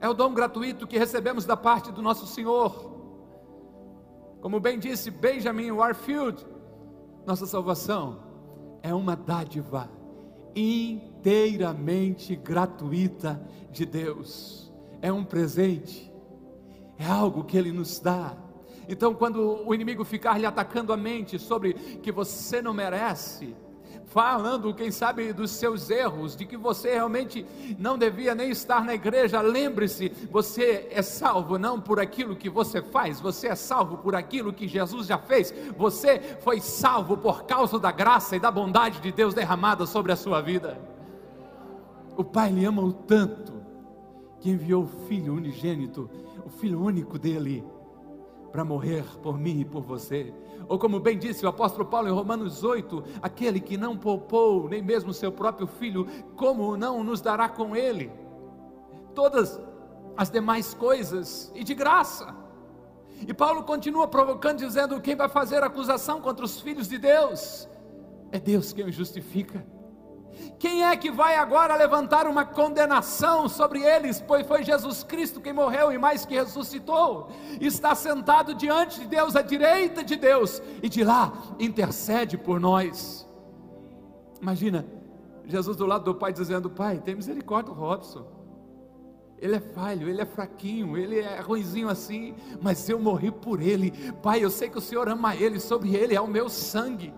É 0.00 0.08
o 0.08 0.14
dom 0.14 0.32
gratuito 0.32 0.86
que 0.86 0.96
recebemos 0.96 1.44
da 1.44 1.56
parte 1.56 1.90
do 1.90 2.00
nosso 2.00 2.28
Senhor. 2.28 2.94
Como 4.40 4.60
bem 4.60 4.78
disse 4.78 5.10
Benjamin 5.10 5.72
Warfield, 5.72 6.46
nossa 7.26 7.44
salvação 7.44 8.22
é 8.82 8.94
uma 8.94 9.16
dádiva 9.16 9.90
inteiramente 10.54 12.36
gratuita 12.36 13.42
de 13.72 13.84
Deus. 13.84 14.72
É 15.02 15.12
um 15.12 15.24
presente, 15.24 16.12
é 16.96 17.04
algo 17.04 17.42
que 17.42 17.56
Ele 17.56 17.72
nos 17.72 17.98
dá. 17.98 18.36
Então, 18.88 19.12
quando 19.12 19.66
o 19.66 19.74
inimigo 19.74 20.04
ficar 20.04 20.38
lhe 20.38 20.46
atacando 20.46 20.92
a 20.92 20.96
mente 20.96 21.36
sobre 21.38 21.72
que 21.74 22.12
você 22.12 22.62
não 22.62 22.72
merece, 22.72 23.56
falando, 24.06 24.74
quem 24.74 24.90
sabe, 24.90 25.32
dos 25.32 25.50
seus 25.50 25.90
erros, 25.90 26.36
de 26.36 26.44
que 26.44 26.56
você 26.56 26.94
realmente 26.94 27.44
não 27.78 27.98
devia 27.98 28.34
nem 28.34 28.50
estar 28.50 28.84
na 28.84 28.94
igreja. 28.94 29.40
Lembre-se, 29.40 30.10
você 30.30 30.88
é 30.90 31.02
salvo 31.02 31.58
não 31.58 31.80
por 31.80 31.98
aquilo 31.98 32.36
que 32.36 32.48
você 32.48 32.82
faz, 32.82 33.20
você 33.20 33.48
é 33.48 33.54
salvo 33.54 33.98
por 33.98 34.14
aquilo 34.14 34.52
que 34.52 34.68
Jesus 34.68 35.06
já 35.06 35.18
fez. 35.18 35.52
Você 35.76 36.20
foi 36.40 36.60
salvo 36.60 37.16
por 37.16 37.44
causa 37.44 37.78
da 37.78 37.90
graça 37.90 38.36
e 38.36 38.40
da 38.40 38.50
bondade 38.50 39.00
de 39.00 39.10
Deus 39.10 39.34
derramada 39.34 39.86
sobre 39.86 40.12
a 40.12 40.16
sua 40.16 40.40
vida. 40.40 40.78
O 42.16 42.22
Pai 42.22 42.50
lhe 42.50 42.64
ama 42.64 42.82
o 42.82 42.92
tanto 42.92 43.52
que 44.40 44.50
enviou 44.50 44.84
o 44.84 45.06
Filho 45.08 45.34
unigênito, 45.34 46.08
o 46.44 46.48
Filho 46.48 46.80
único 46.80 47.18
dele, 47.18 47.64
para 48.52 48.64
morrer 48.64 49.04
por 49.22 49.38
mim 49.38 49.60
e 49.60 49.64
por 49.64 49.82
você. 49.82 50.32
Ou 50.68 50.78
como 50.78 51.00
bem 51.00 51.18
disse 51.18 51.44
o 51.44 51.48
apóstolo 51.48 51.84
Paulo 51.84 52.08
em 52.08 52.12
Romanos 52.12 52.64
8, 52.64 53.04
aquele 53.22 53.60
que 53.60 53.76
não 53.76 53.96
poupou 53.96 54.68
nem 54.68 54.82
mesmo 54.82 55.12
seu 55.12 55.30
próprio 55.30 55.66
filho, 55.66 56.06
como 56.36 56.76
não 56.76 57.02
nos 57.04 57.20
dará 57.20 57.48
com 57.48 57.76
ele 57.76 58.10
todas 59.14 59.60
as 60.16 60.30
demais 60.30 60.74
coisas 60.74 61.52
e 61.54 61.62
de 61.62 61.74
graça? 61.74 62.34
E 63.26 63.32
Paulo 63.32 63.62
continua 63.62 64.08
provocando, 64.08 64.58
dizendo: 64.58 65.00
quem 65.00 65.14
vai 65.14 65.28
fazer 65.28 65.62
acusação 65.62 66.20
contra 66.20 66.44
os 66.44 66.60
filhos 66.60 66.88
de 66.88 66.98
Deus? 66.98 67.68
É 68.32 68.38
Deus 68.38 68.72
quem 68.72 68.84
os 68.86 68.94
justifica. 68.94 69.64
Quem 70.58 70.84
é 70.84 70.96
que 70.96 71.10
vai 71.10 71.36
agora 71.36 71.76
levantar 71.76 72.26
uma 72.26 72.44
condenação 72.44 73.48
sobre 73.48 73.80
eles? 73.82 74.20
Pois 74.20 74.46
foi 74.46 74.62
Jesus 74.62 75.02
Cristo 75.02 75.40
quem 75.40 75.52
morreu 75.52 75.92
e 75.92 75.98
mais 75.98 76.24
que 76.24 76.34
ressuscitou, 76.34 77.30
está 77.60 77.94
sentado 77.94 78.54
diante 78.54 79.00
de 79.00 79.06
Deus, 79.06 79.36
à 79.36 79.42
direita 79.42 80.02
de 80.02 80.16
Deus, 80.16 80.62
e 80.82 80.88
de 80.88 81.04
lá 81.04 81.32
intercede 81.58 82.38
por 82.38 82.60
nós. 82.60 83.28
Imagina, 84.40 84.86
Jesus 85.46 85.76
do 85.76 85.86
lado 85.86 86.04
do 86.04 86.14
Pai 86.14 86.32
dizendo: 86.32 86.70
Pai, 86.70 86.98
tem 86.98 87.14
misericórdia 87.14 87.72
do 87.72 87.78
Robson. 87.78 88.26
Ele 89.38 89.56
é 89.56 89.60
falho, 89.60 90.08
ele 90.08 90.22
é 90.22 90.24
fraquinho, 90.24 90.96
ele 90.96 91.18
é 91.18 91.40
ruizinho 91.40 91.88
assim, 91.88 92.34
mas 92.62 92.88
eu 92.88 92.98
morri 92.98 93.30
por 93.30 93.60
ele. 93.60 93.90
Pai, 94.22 94.42
eu 94.42 94.48
sei 94.48 94.70
que 94.70 94.78
o 94.78 94.80
Senhor 94.80 95.08
ama 95.08 95.36
ele, 95.36 95.60
sobre 95.60 95.94
ele 95.94 96.14
é 96.14 96.20
o 96.20 96.26
meu 96.26 96.48
sangue 96.48 97.12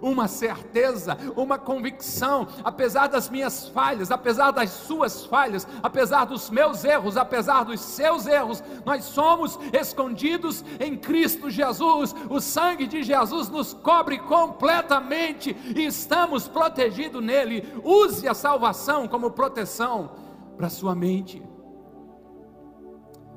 uma 0.00 0.28
certeza, 0.28 1.16
uma 1.36 1.58
convicção, 1.58 2.46
apesar 2.64 3.08
das 3.08 3.28
minhas 3.28 3.68
falhas, 3.68 4.10
apesar 4.10 4.50
das 4.50 4.70
suas 4.70 5.24
falhas, 5.26 5.66
apesar 5.82 6.24
dos 6.24 6.50
meus 6.50 6.84
erros, 6.84 7.16
apesar 7.16 7.64
dos 7.64 7.80
seus 7.80 8.26
erros, 8.26 8.62
nós 8.84 9.04
somos 9.04 9.58
escondidos 9.72 10.64
em 10.80 10.96
Cristo 10.96 11.50
Jesus. 11.50 12.14
O 12.30 12.40
sangue 12.40 12.86
de 12.86 13.02
Jesus 13.02 13.48
nos 13.48 13.74
cobre 13.74 14.18
completamente 14.18 15.56
e 15.76 15.84
estamos 15.84 16.48
protegidos 16.48 17.22
nele. 17.22 17.66
Use 17.84 18.26
a 18.28 18.34
salvação 18.34 19.06
como 19.08 19.30
proteção 19.30 20.10
para 20.56 20.68
sua 20.68 20.94
mente. 20.94 21.42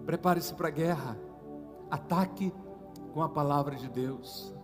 Prepare-se 0.06 0.54
para 0.54 0.68
a 0.68 0.72
guerra. 0.72 1.18
Ataque 1.90 2.54
com 3.14 3.22
a 3.22 3.30
palavra 3.30 3.76
de 3.76 3.90
Deus. 3.90 4.55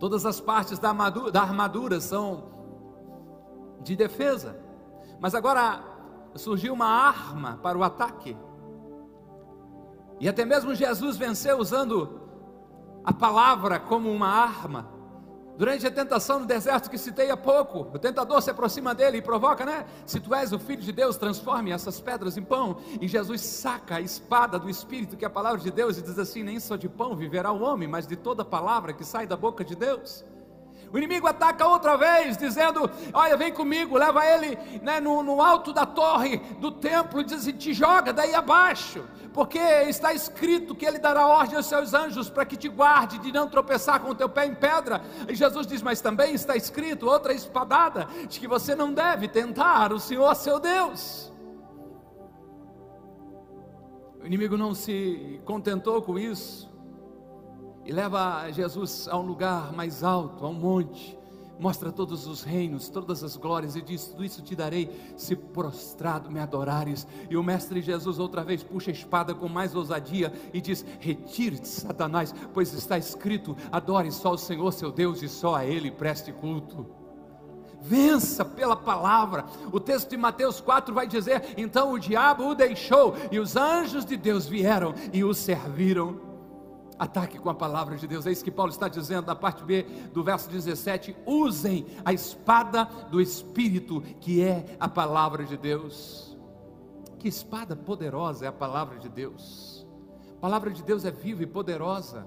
Todas 0.00 0.24
as 0.24 0.40
partes 0.40 0.78
da 0.78 0.88
armadura, 0.88 1.30
da 1.30 1.42
armadura 1.42 2.00
são 2.00 2.50
de 3.82 3.94
defesa. 3.94 4.58
Mas 5.20 5.34
agora 5.34 5.84
surgiu 6.34 6.72
uma 6.72 6.86
arma 6.86 7.60
para 7.62 7.76
o 7.76 7.84
ataque. 7.84 8.36
E 10.18 10.28
até 10.28 10.44
mesmo 10.44 10.74
Jesus 10.74 11.18
venceu 11.18 11.58
usando 11.58 12.18
a 13.04 13.12
palavra 13.12 13.78
como 13.78 14.10
uma 14.10 14.26
arma. 14.28 14.88
Durante 15.60 15.86
a 15.86 15.90
tentação 15.90 16.38
no 16.40 16.46
deserto 16.46 16.88
que 16.88 16.96
citei 16.96 17.30
há 17.30 17.36
pouco, 17.36 17.80
o 17.94 17.98
tentador 17.98 18.40
se 18.40 18.50
aproxima 18.50 18.94
dele 18.94 19.18
e 19.18 19.20
provoca, 19.20 19.62
né? 19.62 19.84
Se 20.06 20.18
tu 20.18 20.34
és 20.34 20.54
o 20.54 20.58
filho 20.58 20.80
de 20.80 20.90
Deus, 20.90 21.18
transforme 21.18 21.70
essas 21.70 22.00
pedras 22.00 22.38
em 22.38 22.42
pão. 22.42 22.78
E 22.98 23.06
Jesus 23.06 23.42
saca 23.42 23.96
a 23.96 24.00
espada 24.00 24.58
do 24.58 24.70
Espírito, 24.70 25.18
que 25.18 25.24
é 25.26 25.28
a 25.28 25.30
palavra 25.30 25.60
de 25.60 25.70
Deus, 25.70 25.98
e 25.98 26.02
diz 26.02 26.18
assim: 26.18 26.42
Nem 26.42 26.58
só 26.58 26.76
de 26.76 26.88
pão 26.88 27.14
viverá 27.14 27.52
o 27.52 27.60
homem, 27.60 27.86
mas 27.86 28.06
de 28.06 28.16
toda 28.16 28.42
palavra 28.42 28.94
que 28.94 29.04
sai 29.04 29.26
da 29.26 29.36
boca 29.36 29.62
de 29.62 29.76
Deus. 29.76 30.24
O 30.92 30.98
inimigo 30.98 31.26
ataca 31.26 31.66
outra 31.66 31.96
vez, 31.96 32.36
dizendo: 32.36 32.90
Olha, 33.12 33.36
vem 33.36 33.52
comigo, 33.52 33.96
leva 33.96 34.26
ele 34.26 34.58
né, 34.82 35.00
no, 35.00 35.22
no, 35.22 35.40
alto 35.40 35.72
da 35.72 35.86
torre 35.86 36.38
do 36.58 36.72
templo 36.72 37.22
diz 37.22 37.34
assim: 37.34 37.52
Te 37.52 37.72
joga 37.72 38.12
daí 38.12 38.34
abaixo, 38.34 39.04
porque 39.32 39.58
está 39.58 40.12
escrito 40.12 40.74
que 40.74 40.84
ele 40.84 40.98
dará 40.98 41.28
ordem 41.28 41.56
aos 41.56 41.66
seus 41.66 41.94
anjos 41.94 42.28
para 42.28 42.44
que 42.44 42.56
te 42.56 42.68
guarde 42.68 43.18
de 43.18 43.30
não 43.30 43.48
tropeçar 43.48 44.00
com 44.00 44.10
o 44.10 44.14
teu 44.14 44.28
pé 44.28 44.46
em 44.46 44.54
pedra. 44.54 45.00
E 45.28 45.34
Jesus 45.34 45.64
diz: 45.64 45.80
Mas 45.80 46.00
também 46.00 46.34
está 46.34 46.56
escrito 46.56 47.06
outra 47.06 47.32
espadada, 47.32 48.08
de 48.28 48.40
que 48.40 48.48
você 48.48 48.74
não 48.74 48.92
deve 48.92 49.28
tentar 49.28 49.92
o 49.92 50.00
Senhor 50.00 50.34
seu 50.34 50.58
Deus. 50.58 51.32
O 54.20 54.26
inimigo 54.26 54.56
não 54.56 54.74
se 54.74 55.40
contentou 55.44 56.02
com 56.02 56.18
isso 56.18 56.69
e 57.90 57.92
leva 57.92 58.48
Jesus 58.52 59.08
a 59.08 59.18
um 59.18 59.22
lugar 59.22 59.72
mais 59.72 60.04
alto, 60.04 60.46
a 60.46 60.48
um 60.48 60.54
monte, 60.54 61.18
mostra 61.58 61.90
todos 61.90 62.24
os 62.24 62.44
reinos, 62.44 62.88
todas 62.88 63.24
as 63.24 63.36
glórias 63.36 63.74
e 63.74 63.82
diz: 63.82 64.06
Tudo 64.06 64.24
isso 64.24 64.40
te 64.42 64.54
darei 64.54 64.88
se 65.16 65.34
prostrado 65.34 66.30
me 66.30 66.38
adorares. 66.38 67.04
E 67.28 67.36
o 67.36 67.42
Mestre 67.42 67.82
Jesus 67.82 68.20
outra 68.20 68.44
vez 68.44 68.62
puxa 68.62 68.92
a 68.92 68.94
espada 68.94 69.34
com 69.34 69.48
mais 69.48 69.74
ousadia 69.74 70.32
e 70.54 70.60
diz: 70.60 70.86
Retire-te, 71.00 71.66
Satanás, 71.66 72.32
pois 72.54 72.72
está 72.72 72.96
escrito: 72.96 73.56
Adore 73.72 74.12
só 74.12 74.34
o 74.34 74.38
Senhor 74.38 74.70
seu 74.72 74.92
Deus 74.92 75.20
e 75.20 75.28
só 75.28 75.56
a 75.56 75.66
Ele 75.66 75.90
preste 75.90 76.30
culto. 76.30 76.86
Vença 77.82 78.44
pela 78.44 78.76
palavra. 78.76 79.46
O 79.72 79.80
texto 79.80 80.10
de 80.10 80.16
Mateus 80.16 80.60
4 80.60 80.94
vai 80.94 81.08
dizer: 81.08 81.54
Então 81.56 81.92
o 81.92 81.98
diabo 81.98 82.50
o 82.50 82.54
deixou 82.54 83.16
e 83.32 83.40
os 83.40 83.56
anjos 83.56 84.04
de 84.04 84.16
Deus 84.16 84.46
vieram 84.46 84.94
e 85.12 85.24
o 85.24 85.34
serviram. 85.34 86.29
Ataque 87.00 87.38
com 87.38 87.48
a 87.48 87.54
palavra 87.54 87.96
de 87.96 88.06
Deus. 88.06 88.26
É 88.26 88.30
isso 88.30 88.44
que 88.44 88.50
Paulo 88.50 88.70
está 88.70 88.86
dizendo 88.86 89.26
na 89.26 89.34
parte 89.34 89.64
B 89.64 89.84
do 90.12 90.22
verso 90.22 90.50
17. 90.50 91.16
Usem 91.24 91.86
a 92.04 92.12
espada 92.12 92.84
do 93.10 93.22
Espírito, 93.22 94.02
que 94.20 94.42
é 94.42 94.76
a 94.78 94.86
palavra 94.86 95.44
de 95.44 95.56
Deus. 95.56 96.36
Que 97.18 97.26
espada 97.26 97.74
poderosa 97.74 98.44
é 98.44 98.48
a 98.48 98.52
palavra 98.52 98.98
de 98.98 99.08
Deus. 99.08 99.86
A 100.36 100.40
palavra 100.42 100.70
de 100.70 100.82
Deus 100.82 101.06
é 101.06 101.10
viva 101.10 101.42
e 101.42 101.46
poderosa. 101.46 102.26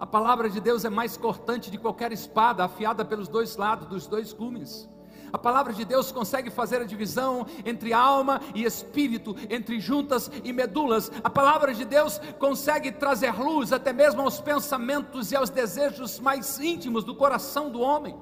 A 0.00 0.06
palavra 0.06 0.48
de 0.48 0.58
Deus 0.58 0.86
é 0.86 0.90
mais 0.90 1.18
cortante 1.18 1.70
de 1.70 1.76
qualquer 1.76 2.10
espada, 2.10 2.64
afiada 2.64 3.04
pelos 3.04 3.28
dois 3.28 3.58
lados, 3.58 3.86
dos 3.86 4.06
dois 4.06 4.32
cumes. 4.32 4.88
A 5.32 5.38
palavra 5.38 5.72
de 5.72 5.84
Deus 5.84 6.12
consegue 6.12 6.50
fazer 6.50 6.82
a 6.82 6.84
divisão 6.84 7.46
entre 7.64 7.92
alma 7.92 8.40
e 8.54 8.64
espírito, 8.64 9.34
entre 9.48 9.80
juntas 9.80 10.30
e 10.44 10.52
medulas. 10.52 11.10
A 11.24 11.30
palavra 11.30 11.72
de 11.72 11.84
Deus 11.86 12.20
consegue 12.38 12.92
trazer 12.92 13.34
luz 13.40 13.72
até 13.72 13.92
mesmo 13.92 14.20
aos 14.20 14.40
pensamentos 14.40 15.32
e 15.32 15.36
aos 15.36 15.48
desejos 15.48 16.20
mais 16.20 16.60
íntimos 16.60 17.02
do 17.02 17.14
coração 17.14 17.70
do 17.70 17.80
homem. 17.80 18.14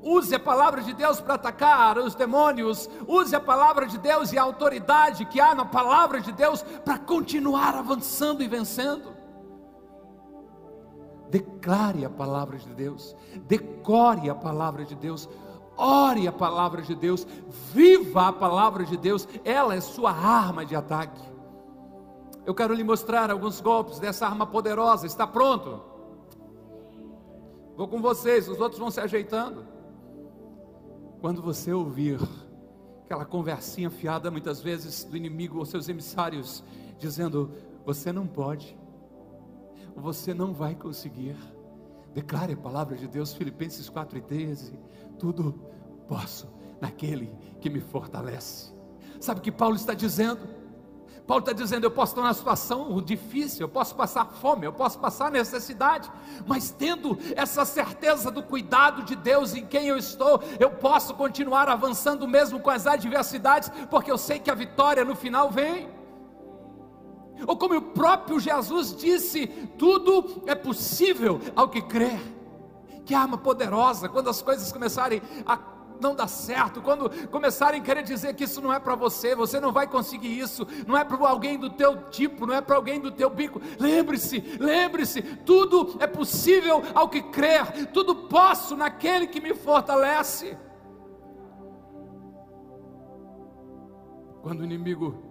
Use 0.00 0.34
a 0.34 0.38
palavra 0.38 0.82
de 0.82 0.92
Deus 0.92 1.18
para 1.18 1.34
atacar 1.34 1.98
os 1.98 2.14
demônios. 2.14 2.88
Use 3.08 3.34
a 3.34 3.40
palavra 3.40 3.86
de 3.86 3.98
Deus 3.98 4.32
e 4.32 4.38
a 4.38 4.42
autoridade 4.42 5.24
que 5.24 5.40
há 5.40 5.54
na 5.54 5.64
palavra 5.64 6.20
de 6.20 6.30
Deus 6.30 6.62
para 6.62 6.98
continuar 6.98 7.74
avançando 7.74 8.42
e 8.42 8.46
vencendo. 8.46 9.14
Declare 11.30 12.04
a 12.04 12.10
palavra 12.10 12.58
de 12.58 12.68
Deus, 12.74 13.16
decore 13.48 14.28
a 14.28 14.34
palavra 14.34 14.84
de 14.84 14.94
Deus, 14.94 15.28
ore 15.76 16.26
a 16.28 16.32
palavra 16.32 16.82
de 16.82 16.94
Deus, 16.94 17.26
viva 17.72 18.28
a 18.28 18.32
palavra 18.32 18.84
de 18.84 18.96
Deus, 18.96 19.28
ela 19.44 19.74
é 19.74 19.80
sua 19.80 20.10
arma 20.10 20.64
de 20.64 20.74
ataque. 20.74 21.22
Eu 22.46 22.54
quero 22.54 22.74
lhe 22.74 22.84
mostrar 22.84 23.30
alguns 23.30 23.60
golpes 23.60 23.98
dessa 23.98 24.26
arma 24.26 24.46
poderosa, 24.46 25.06
está 25.06 25.26
pronto? 25.26 25.80
Vou 27.76 27.88
com 27.88 28.00
vocês, 28.00 28.48
os 28.48 28.60
outros 28.60 28.78
vão 28.78 28.90
se 28.90 29.00
ajeitando. 29.00 29.66
Quando 31.20 31.40
você 31.40 31.72
ouvir 31.72 32.20
aquela 33.04 33.24
conversinha 33.24 33.90
fiada 33.90 34.30
muitas 34.30 34.60
vezes 34.60 35.04
do 35.04 35.16
inimigo 35.16 35.58
ou 35.58 35.64
seus 35.64 35.88
emissários, 35.88 36.62
dizendo: 36.98 37.50
Você 37.84 38.12
não 38.12 38.26
pode, 38.26 38.78
você 39.96 40.34
não 40.34 40.52
vai 40.52 40.74
conseguir. 40.74 41.36
Declare 42.14 42.52
a 42.52 42.56
palavra 42.56 42.96
de 42.96 43.08
Deus, 43.08 43.34
Filipenses 43.34 43.90
4,13 43.90 44.72
tudo 45.18 45.54
posso 46.06 46.48
naquele 46.80 47.32
que 47.60 47.70
me 47.70 47.80
fortalece. 47.80 48.72
Sabe 49.20 49.40
o 49.40 49.42
que 49.42 49.52
Paulo 49.52 49.76
está 49.76 49.94
dizendo? 49.94 50.46
Paulo 51.26 51.40
está 51.40 51.52
dizendo: 51.52 51.84
eu 51.84 51.90
posso 51.90 52.12
estar 52.12 52.22
numa 52.22 52.34
situação 52.34 53.00
difícil, 53.00 53.62
eu 53.62 53.68
posso 53.68 53.94
passar 53.94 54.26
fome, 54.26 54.66
eu 54.66 54.72
posso 54.72 54.98
passar 54.98 55.30
necessidade, 55.30 56.10
mas 56.46 56.70
tendo 56.70 57.18
essa 57.34 57.64
certeza 57.64 58.30
do 58.30 58.42
cuidado 58.42 59.02
de 59.02 59.16
Deus 59.16 59.54
em 59.54 59.64
quem 59.64 59.88
eu 59.88 59.96
estou, 59.96 60.42
eu 60.60 60.70
posso 60.70 61.14
continuar 61.14 61.68
avançando 61.68 62.28
mesmo 62.28 62.60
com 62.60 62.70
as 62.70 62.86
adversidades, 62.86 63.70
porque 63.88 64.10
eu 64.10 64.18
sei 64.18 64.38
que 64.38 64.50
a 64.50 64.54
vitória 64.54 65.04
no 65.04 65.16
final 65.16 65.50
vem. 65.50 65.88
Ou 67.46 67.56
como 67.56 67.76
o 67.76 67.82
próprio 67.82 68.38
Jesus 68.38 68.94
disse: 68.94 69.46
tudo 69.78 70.42
é 70.46 70.54
possível 70.54 71.40
ao 71.54 71.68
que 71.68 71.82
crer. 71.82 72.20
Que 73.04 73.14
arma 73.14 73.36
poderosa, 73.36 74.08
quando 74.08 74.30
as 74.30 74.40
coisas 74.40 74.72
começarem 74.72 75.20
a 75.44 75.58
não 76.00 76.14
dar 76.14 76.28
certo, 76.28 76.82
quando 76.82 77.10
começarem 77.28 77.80
a 77.80 77.84
querer 77.84 78.02
dizer 78.02 78.34
que 78.34 78.44
isso 78.44 78.60
não 78.60 78.72
é 78.72 78.78
para 78.78 78.94
você, 78.94 79.34
você 79.34 79.60
não 79.60 79.72
vai 79.72 79.86
conseguir 79.86 80.38
isso, 80.38 80.66
não 80.86 80.96
é 80.96 81.04
para 81.04 81.16
alguém 81.28 81.58
do 81.58 81.70
teu 81.70 82.10
tipo, 82.10 82.46
não 82.46 82.54
é 82.54 82.60
para 82.60 82.76
alguém 82.76 83.00
do 83.00 83.10
teu 83.10 83.30
bico. 83.30 83.60
Lembre-se, 83.78 84.40
lembre-se, 84.58 85.22
tudo 85.22 85.96
é 86.00 86.06
possível 86.06 86.82
ao 86.94 87.08
que 87.08 87.22
crer, 87.22 87.90
tudo 87.92 88.14
posso 88.14 88.76
naquele 88.76 89.26
que 89.26 89.40
me 89.40 89.54
fortalece. 89.54 90.56
Quando 94.42 94.60
o 94.60 94.64
inimigo 94.64 95.23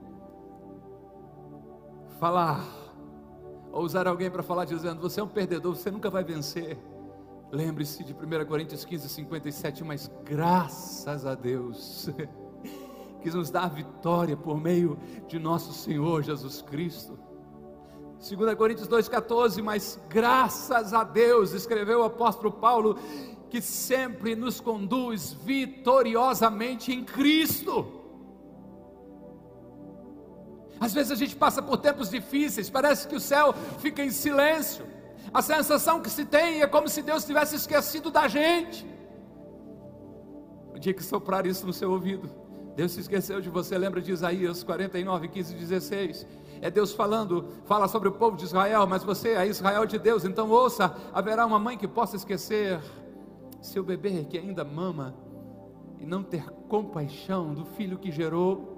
falar 2.24 2.64
ou 3.70 3.84
usar 3.84 4.08
alguém 4.08 4.32
para 4.32 4.42
falar 4.42 4.64
dizendo: 4.64 5.02
Você 5.02 5.20
é 5.20 5.24
um 5.24 5.28
perdedor, 5.28 5.76
você 5.76 5.92
nunca 5.92 6.10
vai 6.10 6.24
vencer. 6.24 6.78
Lembre-se 7.52 8.02
de 8.02 8.14
1 8.14 8.46
Coríntios 8.46 8.86
15, 8.86 9.10
57, 9.10 9.84
mas 9.84 10.10
graças 10.24 11.26
a 11.26 11.36
Deus, 11.36 12.10
que 13.22 13.30
nos 13.30 13.50
dá 13.50 13.64
a 13.64 13.68
vitória 13.68 14.38
por 14.38 14.58
meio 14.58 14.98
de 15.28 15.38
nosso 15.38 15.74
Senhor 15.74 16.24
Jesus 16.24 16.62
Cristo. 16.62 17.20
2 18.18 18.56
Coríntios 18.56 18.88
2,14, 18.88 19.62
mas 19.62 20.00
graças 20.08 20.94
a 20.94 21.04
Deus, 21.04 21.52
escreveu 21.52 22.00
o 22.00 22.06
apóstolo 22.06 22.54
Paulo, 22.54 22.98
que 23.50 23.60
sempre 23.60 24.34
nos 24.34 24.62
conduz 24.62 25.34
vitoriosamente 25.34 26.94
em 26.94 27.04
Cristo. 27.04 28.03
Às 30.84 30.94
vezes 30.94 31.14
a 31.14 31.16
gente 31.16 31.34
passa 31.34 31.62
por 31.62 31.78
tempos 31.78 32.10
difíceis, 32.10 32.70
parece 32.70 33.08
que 33.08 33.16
o 33.16 33.20
céu 33.20 33.54
fica 33.80 34.04
em 34.04 34.10
silêncio. 34.10 34.86
A 35.34 35.42
sensação 35.42 36.02
que 36.02 36.10
se 36.10 36.26
tem 36.26 36.62
é 36.62 36.68
como 36.68 36.90
se 36.90 37.02
Deus 37.02 37.24
tivesse 37.24 37.56
esquecido 37.56 38.12
da 38.12 38.28
gente. 38.28 38.86
O 40.76 40.78
dia 40.78 40.94
que 40.94 41.02
soprar 41.02 41.46
isso 41.46 41.66
no 41.66 41.72
seu 41.72 41.90
ouvido, 41.90 42.30
Deus 42.76 42.92
se 42.92 43.00
esqueceu 43.00 43.40
de 43.40 43.50
você. 43.50 43.78
Lembra 43.78 44.02
de 44.02 44.12
Isaías 44.12 44.62
49, 44.62 45.30
15 45.30 45.54
e 45.54 45.58
16? 45.58 46.28
É 46.60 46.70
Deus 46.70 46.92
falando, 46.92 47.48
fala 47.64 47.88
sobre 47.88 48.10
o 48.10 48.12
povo 48.12 48.36
de 48.36 48.44
Israel, 48.44 48.86
mas 48.86 49.06
você 49.06 49.30
é 49.30 49.48
Israel 49.48 49.86
de 49.86 49.98
Deus, 49.98 50.26
então 50.26 50.50
ouça: 50.50 50.94
haverá 51.14 51.46
uma 51.46 51.60
mãe 51.60 51.78
que 51.78 51.88
possa 51.88 52.18
esquecer 52.18 52.82
seu 53.62 53.86
bebê 53.86 54.26
que 54.26 54.38
ainda 54.38 54.66
mama 54.66 55.16
e 55.98 56.06
não 56.06 56.22
ter 56.22 56.44
compaixão 56.68 57.54
do 57.54 57.64
filho 57.64 57.98
que 57.98 58.12
gerou, 58.12 58.73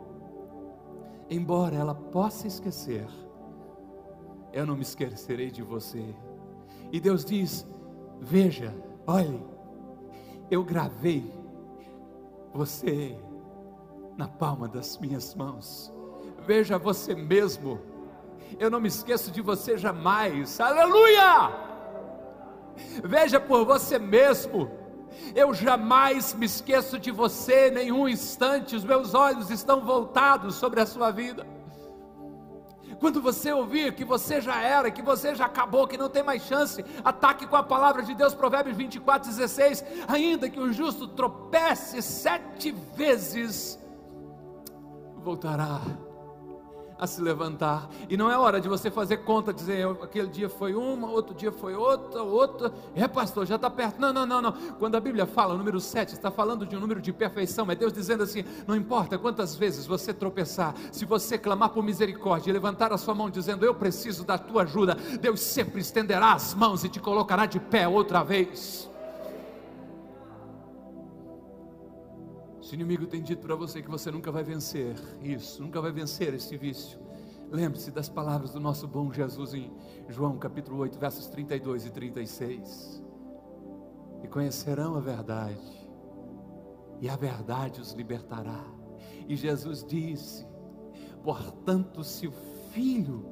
embora 1.30 1.76
ela 1.76 1.96
possa 1.96 2.48
esquecer, 2.48 3.08
eu 4.54 4.66
não 4.66 4.76
me 4.76 4.84
esquecerei 4.84 5.52
de 5.52 5.62
você. 5.62 6.04
E 6.92 7.00
Deus 7.00 7.26
diz: 7.26 7.68
Veja, 8.20 8.74
olhe, 9.06 9.44
eu 10.50 10.64
gravei 10.64 11.34
você 12.54 13.18
na 14.18 14.28
palma 14.28 14.68
das 14.68 14.98
minhas 14.98 15.36
mãos. 15.36 15.94
Veja 16.46 16.78
você 16.78 17.14
mesmo. 17.14 17.80
Eu 18.60 18.70
não 18.70 18.80
me 18.80 18.88
esqueço 18.88 19.32
de 19.32 19.42
você 19.42 19.78
jamais. 19.78 20.60
Aleluia! 20.60 21.52
Veja 23.04 23.40
por 23.40 23.66
você 23.66 23.98
mesmo. 23.98 24.85
Eu 25.36 25.54
jamais 25.54 26.34
me 26.34 26.46
esqueço 26.46 27.00
de 27.00 27.12
você, 27.12 27.70
nenhum 27.70 28.08
instante. 28.08 28.76
Os 28.76 28.84
meus 28.84 29.14
olhos 29.14 29.50
estão 29.50 29.82
voltados 29.82 30.56
sobre 30.56 30.82
a 30.82 30.86
sua 30.86 31.12
vida. 31.12 31.46
Quando 33.00 33.22
você 33.22 33.52
ouvir 33.52 33.94
que 33.94 34.06
você 34.06 34.40
já 34.40 34.62
era, 34.62 34.90
que 34.90 35.02
você 35.02 35.36
já 35.36 35.46
acabou, 35.46 35.88
que 35.88 35.98
não 35.98 36.10
tem 36.10 36.24
mais 36.24 36.44
chance, 36.44 36.84
ataque 37.04 37.46
com 37.46 37.56
a 37.56 37.64
palavra 37.64 38.04
de 38.04 38.14
Deus, 38.14 38.34
Provérbios 38.34 38.78
24, 38.78 39.30
16. 39.30 39.84
Ainda 40.08 40.50
que 40.50 40.60
o 40.60 40.72
justo 40.72 41.08
tropece 41.08 42.02
sete 42.02 42.72
vezes, 42.96 43.80
voltará 45.18 45.82
a 46.98 47.06
se 47.06 47.22
levantar. 47.22 47.90
E 48.10 48.16
não 48.16 48.32
é 48.32 48.38
hora 48.38 48.60
de 48.60 48.68
você 48.68 48.90
fazer 48.90 49.18
conta, 49.18 49.54
dizer 49.54 49.88
aquele 50.02 50.28
dia 50.28 50.50
foi 50.50 50.74
uma, 50.74 51.10
outro 51.10 51.36
dia 51.36 51.52
foi 51.52 51.76
outra, 51.76 52.24
outra. 52.24 52.74
É, 52.96 53.08
pastor, 53.08 53.46
já 53.46 53.56
está 53.56 53.70
perto. 53.70 54.00
Não, 54.00 54.14
não, 54.14 54.26
não, 54.26 54.42
não. 54.42 54.52
Quando 54.80 54.96
a 54.96 55.00
Bíblia 55.00 55.26
fala, 55.26 55.54
o 55.54 55.58
número 55.58 55.80
7, 55.80 56.14
está 56.14 56.32
falando 56.32 56.66
de 56.66 56.76
um 56.76 56.80
número 56.80 57.02
de 57.02 57.12
perfeição. 57.12 57.70
É 57.70 57.76
Deus 57.76 57.92
dizendo 57.92 58.24
assim: 58.24 58.44
não 58.66 58.76
importa 58.76 59.18
quantas 59.18 59.56
vezes 59.56 59.86
você 59.86 60.14
tropeçar, 60.14 60.74
se 60.92 61.06
você 61.06 61.38
clamar 61.38 61.70
por 61.70 61.84
misericórdia 61.84 62.50
e 62.50 62.54
levantar 62.54 62.94
a 62.94 62.98
sua 62.98 63.14
mão 63.14 63.30
dizendo 63.30 63.66
eu 63.66 63.76
preciso 63.76 64.24
da 64.24 64.38
tua 64.38 64.64
ajuda, 64.64 64.96
Deus 65.20 65.40
sempre 65.40 65.82
estenderá 65.82 66.34
as 66.34 66.54
mãos 66.54 66.84
e 66.84 66.90
te 66.90 67.00
colocará 67.00 67.46
de 67.46 67.60
pé 67.60 67.88
outra 67.88 68.24
vez. 68.24 68.90
Se 72.66 72.74
o 72.74 72.74
inimigo 72.74 73.06
tem 73.06 73.22
dito 73.22 73.44
para 73.44 73.56
você 73.56 73.80
que 73.80 73.92
você 73.92 74.10
nunca 74.10 74.32
vai 74.32 74.44
vencer 74.44 74.96
isso, 75.22 75.62
nunca 75.62 75.80
vai 75.80 75.92
vencer 75.92 76.34
esse 76.34 76.58
vício, 76.58 77.00
lembre-se 77.52 77.92
das 77.92 78.10
palavras 78.10 78.54
do 78.54 78.60
nosso 78.60 78.88
bom 78.88 79.14
Jesus 79.14 79.54
em 79.54 79.72
João 80.10 80.40
capítulo 80.40 80.80
8, 80.80 80.98
versos 80.98 81.28
32 81.28 81.86
e 81.86 81.92
36. 81.92 83.04
E 84.24 84.28
conhecerão 84.28 84.96
a 84.96 85.00
verdade, 85.00 85.88
e 87.00 87.08
a 87.08 87.16
verdade 87.16 87.80
os 87.80 87.92
libertará. 87.92 88.66
E 89.28 89.36
Jesus 89.36 89.86
disse: 89.88 90.44
portanto, 91.24 92.04
se 92.04 92.28
o 92.28 92.34
Filho 92.72 93.28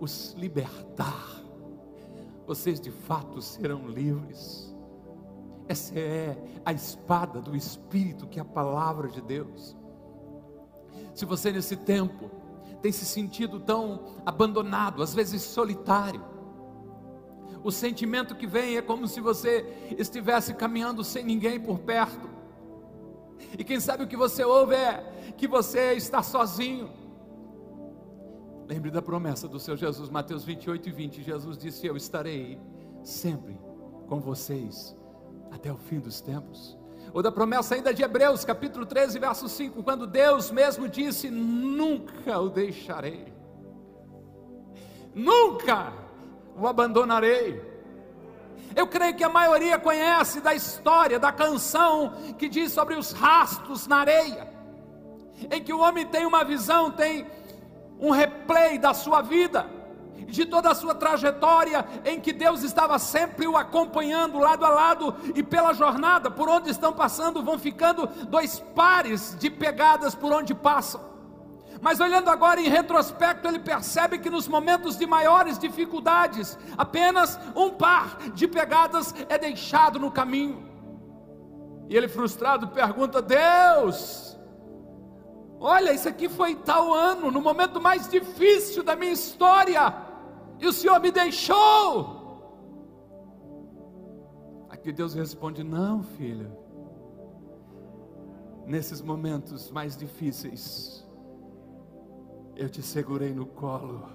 os 0.00 0.32
libertar, 0.38 1.44
vocês 2.46 2.80
de 2.80 2.90
fato 2.90 3.42
serão 3.42 3.86
livres. 3.86 4.73
Essa 5.66 5.98
é 5.98 6.36
a 6.64 6.72
espada 6.72 7.40
do 7.40 7.56
Espírito, 7.56 8.26
que 8.26 8.38
é 8.38 8.42
a 8.42 8.44
palavra 8.44 9.08
de 9.08 9.20
Deus. 9.20 9.76
Se 11.14 11.24
você 11.24 11.50
nesse 11.50 11.76
tempo 11.76 12.30
tem 12.82 12.92
se 12.92 13.06
sentido 13.06 13.58
tão 13.58 14.16
abandonado, 14.26 15.02
às 15.02 15.14
vezes 15.14 15.42
solitário, 15.42 16.22
o 17.62 17.70
sentimento 17.70 18.34
que 18.34 18.46
vem 18.46 18.76
é 18.76 18.82
como 18.82 19.08
se 19.08 19.20
você 19.20 19.94
estivesse 19.96 20.52
caminhando 20.52 21.02
sem 21.02 21.24
ninguém 21.24 21.58
por 21.58 21.78
perto, 21.78 22.28
e 23.58 23.64
quem 23.64 23.80
sabe 23.80 24.04
o 24.04 24.06
que 24.06 24.16
você 24.16 24.44
ouve 24.44 24.74
é 24.74 25.32
que 25.36 25.48
você 25.48 25.94
está 25.94 26.22
sozinho. 26.22 26.90
Lembre 28.66 28.90
da 28.90 29.00
promessa 29.00 29.48
do 29.48 29.58
seu 29.58 29.76
Jesus, 29.76 30.08
Mateus 30.08 30.44
28 30.44 30.88
e 30.88 30.92
20. 30.92 31.22
Jesus 31.22 31.58
disse: 31.58 31.86
Eu 31.86 31.96
estarei 31.96 32.58
sempre 33.02 33.58
com 34.08 34.20
vocês 34.20 34.96
até 35.54 35.72
o 35.72 35.76
fim 35.76 36.00
dos 36.00 36.20
tempos. 36.20 36.76
Ou 37.12 37.22
da 37.22 37.30
promessa 37.30 37.76
ainda 37.76 37.94
de 37.94 38.02
Hebreus, 38.02 38.44
capítulo 38.44 38.84
13, 38.84 39.18
verso 39.20 39.48
5, 39.48 39.82
quando 39.84 40.06
Deus 40.06 40.50
mesmo 40.50 40.88
disse: 40.88 41.30
Nunca 41.30 42.40
o 42.40 42.50
deixarei, 42.50 43.32
nunca 45.14 45.92
o 46.56 46.66
abandonarei. 46.66 47.72
Eu 48.74 48.88
creio 48.88 49.14
que 49.14 49.22
a 49.22 49.28
maioria 49.28 49.78
conhece 49.78 50.40
da 50.40 50.52
história, 50.52 51.20
da 51.20 51.30
canção 51.30 52.12
que 52.36 52.48
diz 52.48 52.72
sobre 52.72 52.96
os 52.96 53.12
rastros 53.12 53.86
na 53.86 53.98
areia, 53.98 54.48
em 55.52 55.62
que 55.62 55.72
o 55.72 55.78
homem 55.78 56.04
tem 56.04 56.26
uma 56.26 56.42
visão, 56.44 56.90
tem 56.90 57.24
um 58.00 58.10
replay 58.10 58.76
da 58.76 58.92
sua 58.92 59.22
vida 59.22 59.70
de 60.26 60.44
toda 60.44 60.70
a 60.70 60.74
sua 60.74 60.94
trajetória, 60.94 61.84
em 62.04 62.20
que 62.20 62.32
Deus 62.32 62.62
estava 62.62 62.98
sempre 62.98 63.46
o 63.46 63.56
acompanhando 63.56 64.38
lado 64.38 64.64
a 64.64 64.68
lado, 64.68 65.14
e 65.34 65.42
pela 65.42 65.72
jornada, 65.72 66.30
por 66.30 66.48
onde 66.48 66.70
estão 66.70 66.92
passando, 66.92 67.42
vão 67.42 67.58
ficando 67.58 68.06
dois 68.28 68.58
pares 68.74 69.36
de 69.38 69.50
pegadas 69.50 70.14
por 70.14 70.32
onde 70.32 70.54
passam. 70.54 71.14
Mas 71.80 72.00
olhando 72.00 72.30
agora 72.30 72.60
em 72.60 72.68
retrospecto, 72.68 73.46
ele 73.46 73.58
percebe 73.58 74.18
que 74.18 74.30
nos 74.30 74.48
momentos 74.48 74.96
de 74.96 75.06
maiores 75.06 75.58
dificuldades, 75.58 76.58
apenas 76.78 77.38
um 77.54 77.70
par 77.70 78.16
de 78.32 78.48
pegadas 78.48 79.14
é 79.28 79.36
deixado 79.36 79.98
no 79.98 80.10
caminho. 80.10 80.66
E 81.88 81.94
ele, 81.94 82.08
frustrado, 82.08 82.68
pergunta: 82.68 83.20
Deus, 83.20 84.34
olha, 85.60 85.92
isso 85.92 86.08
aqui 86.08 86.26
foi 86.26 86.54
tal 86.54 86.90
ano, 86.92 87.30
no 87.30 87.42
momento 87.42 87.80
mais 87.80 88.08
difícil 88.08 88.82
da 88.82 88.96
minha 88.96 89.12
história 89.12 90.03
e 90.58 90.66
o 90.66 90.72
Senhor 90.72 91.00
me 91.00 91.10
deixou. 91.10 92.22
Aqui 94.68 94.92
Deus 94.92 95.14
responde: 95.14 95.62
Não, 95.62 96.02
filho. 96.02 96.50
Nesses 98.66 99.02
momentos 99.02 99.70
mais 99.70 99.96
difíceis, 99.96 101.06
eu 102.56 102.68
te 102.68 102.82
segurei 102.82 103.32
no 103.32 103.46
colo. 103.46 104.08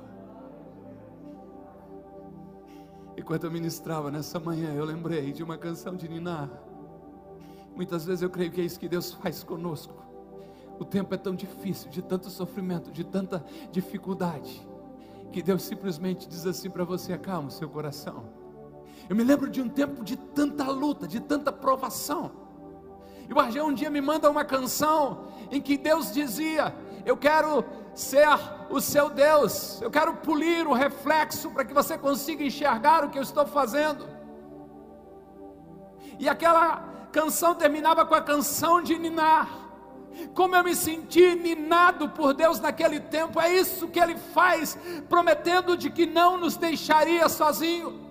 Enquanto 3.15 3.43
eu 3.43 3.51
ministrava 3.51 4.09
nessa 4.09 4.39
manhã, 4.39 4.73
eu 4.73 4.85
lembrei 4.85 5.31
de 5.33 5.43
uma 5.43 5.57
canção 5.57 5.95
de 5.95 6.07
Niná. 6.07 6.49
Muitas 7.75 8.05
vezes 8.05 8.21
eu 8.21 8.29
creio 8.29 8.51
que 8.51 8.61
é 8.61 8.63
isso 8.63 8.79
que 8.79 8.89
Deus 8.89 9.13
faz 9.13 9.43
conosco. 9.43 9.93
O 10.79 10.85
tempo 10.85 11.13
é 11.13 11.17
tão 11.17 11.35
difícil, 11.35 11.91
de 11.91 12.01
tanto 12.01 12.29
sofrimento, 12.29 12.91
de 12.91 13.03
tanta 13.03 13.45
dificuldade 13.71 14.68
que 15.31 15.41
Deus 15.41 15.63
simplesmente 15.63 16.27
diz 16.27 16.45
assim 16.45 16.69
para 16.69 16.83
você: 16.83 17.13
acalma 17.13 17.47
o 17.47 17.51
seu 17.51 17.69
coração. 17.69 18.29
Eu 19.09 19.15
me 19.15 19.23
lembro 19.23 19.49
de 19.49 19.61
um 19.61 19.69
tempo 19.69 20.03
de 20.03 20.15
tanta 20.15 20.65
luta, 20.65 21.07
de 21.07 21.19
tanta 21.19 21.51
provação. 21.51 22.31
E 23.27 23.33
o 23.33 23.39
Argel 23.39 23.65
um 23.65 23.73
dia 23.73 23.89
me 23.89 24.01
manda 24.01 24.29
uma 24.29 24.43
canção 24.43 25.27
em 25.51 25.61
que 25.61 25.77
Deus 25.77 26.11
dizia: 26.11 26.75
Eu 27.05 27.15
quero 27.15 27.63
ser 27.93 28.27
o 28.69 28.79
seu 28.81 29.09
Deus, 29.09 29.81
eu 29.81 29.91
quero 29.91 30.15
polir 30.17 30.67
o 30.67 30.73
reflexo 30.73 31.51
para 31.51 31.65
que 31.65 31.73
você 31.73 31.97
consiga 31.97 32.43
enxergar 32.43 33.03
o 33.03 33.09
que 33.09 33.17
eu 33.17 33.23
estou 33.23 33.45
fazendo. 33.45 34.07
E 36.17 36.27
aquela 36.27 37.07
canção 37.11 37.55
terminava 37.55 38.05
com 38.05 38.13
a 38.13 38.21
canção 38.21 38.81
de 38.81 38.97
Ninar 38.97 39.68
como 40.33 40.55
eu 40.55 40.63
me 40.63 40.75
senti 40.75 41.35
minado 41.35 42.09
por 42.09 42.33
Deus 42.33 42.59
naquele 42.59 42.99
tempo, 42.99 43.39
é 43.39 43.53
isso 43.53 43.87
que 43.87 43.99
Ele 43.99 44.17
faz, 44.33 44.77
prometendo 45.07 45.77
de 45.77 45.89
que 45.89 46.05
não 46.05 46.37
nos 46.37 46.57
deixaria 46.57 47.27
sozinho. 47.29 48.09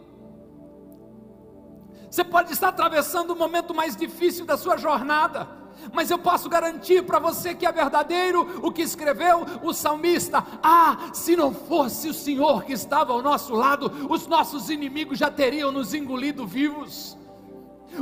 Você 2.10 2.24
pode 2.24 2.52
estar 2.52 2.68
atravessando 2.68 3.32
o 3.32 3.36
momento 3.36 3.74
mais 3.74 3.94
difícil 3.94 4.46
da 4.46 4.56
sua 4.56 4.76
jornada, 4.78 5.46
mas 5.92 6.10
eu 6.10 6.18
posso 6.18 6.48
garantir 6.48 7.04
para 7.04 7.18
você 7.18 7.54
que 7.54 7.66
é 7.66 7.72
verdadeiro 7.72 8.60
o 8.62 8.72
que 8.72 8.82
escreveu 8.82 9.44
o 9.62 9.72
salmista: 9.74 10.44
Ah, 10.62 11.10
se 11.12 11.36
não 11.36 11.52
fosse 11.52 12.08
o 12.08 12.14
Senhor 12.14 12.64
que 12.64 12.72
estava 12.72 13.12
ao 13.12 13.22
nosso 13.22 13.54
lado, 13.54 13.92
os 14.08 14.26
nossos 14.26 14.70
inimigos 14.70 15.18
já 15.18 15.30
teriam 15.30 15.70
nos 15.70 15.92
engolido 15.92 16.46
vivos. 16.46 17.17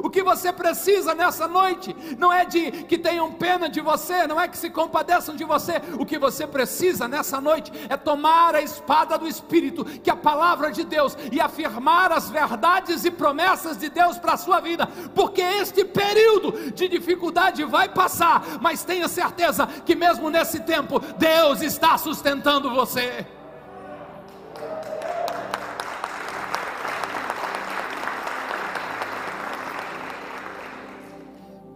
O 0.02 0.10
que 0.10 0.22
você 0.22 0.52
precisa 0.52 1.14
nessa 1.14 1.48
noite 1.48 1.94
não 2.18 2.32
é 2.32 2.44
de 2.44 2.70
que 2.84 2.98
tenham 2.98 3.32
pena 3.32 3.68
de 3.68 3.80
você, 3.80 4.26
não 4.26 4.40
é 4.40 4.48
que 4.48 4.58
se 4.58 4.70
compadeçam 4.70 5.34
de 5.34 5.44
você. 5.44 5.80
O 5.98 6.06
que 6.06 6.18
você 6.18 6.46
precisa 6.46 7.08
nessa 7.08 7.40
noite 7.40 7.72
é 7.88 7.96
tomar 7.96 8.54
a 8.54 8.62
espada 8.62 9.18
do 9.18 9.26
Espírito, 9.26 9.84
que 9.84 10.10
é 10.10 10.12
a 10.12 10.16
palavra 10.16 10.70
de 10.70 10.84
Deus, 10.84 11.16
e 11.30 11.40
afirmar 11.40 12.12
as 12.12 12.30
verdades 12.30 13.04
e 13.04 13.10
promessas 13.10 13.76
de 13.76 13.88
Deus 13.88 14.18
para 14.18 14.34
a 14.34 14.36
sua 14.36 14.60
vida, 14.60 14.86
porque 15.14 15.42
este 15.42 15.84
período 15.84 16.72
de 16.72 16.88
dificuldade 16.88 17.64
vai 17.64 17.88
passar, 17.88 18.44
mas 18.60 18.84
tenha 18.84 19.08
certeza 19.08 19.66
que 19.84 19.94
mesmo 19.94 20.30
nesse 20.30 20.60
tempo, 20.60 21.00
Deus 21.18 21.62
está 21.62 21.96
sustentando 21.98 22.70
você. 22.70 23.26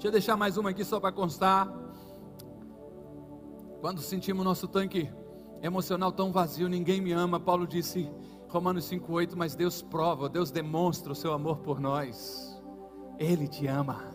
Deixa 0.01 0.09
eu 0.09 0.13
deixar 0.13 0.35
mais 0.35 0.57
uma 0.57 0.71
aqui 0.71 0.83
só 0.83 0.99
para 0.99 1.13
constar. 1.13 1.71
Quando 3.83 4.01
sentimos 4.01 4.43
nosso 4.43 4.67
tanque 4.67 5.13
emocional 5.63 6.11
tão 6.11 6.33
vazio, 6.33 6.71
ninguém 6.71 7.03
me 7.03 7.13
ama, 7.13 7.39
Paulo 7.39 7.67
disse, 7.67 8.11
Romanos 8.49 8.91
5,8, 8.91 9.35
mas 9.37 9.55
Deus 9.55 9.83
prova, 9.83 10.27
Deus 10.27 10.51
demonstra 10.51 11.13
o 11.13 11.15
seu 11.15 11.35
amor 11.35 11.59
por 11.59 11.79
nós. 11.79 12.59
Ele 13.19 13.47
te 13.47 13.67
ama, 13.67 14.11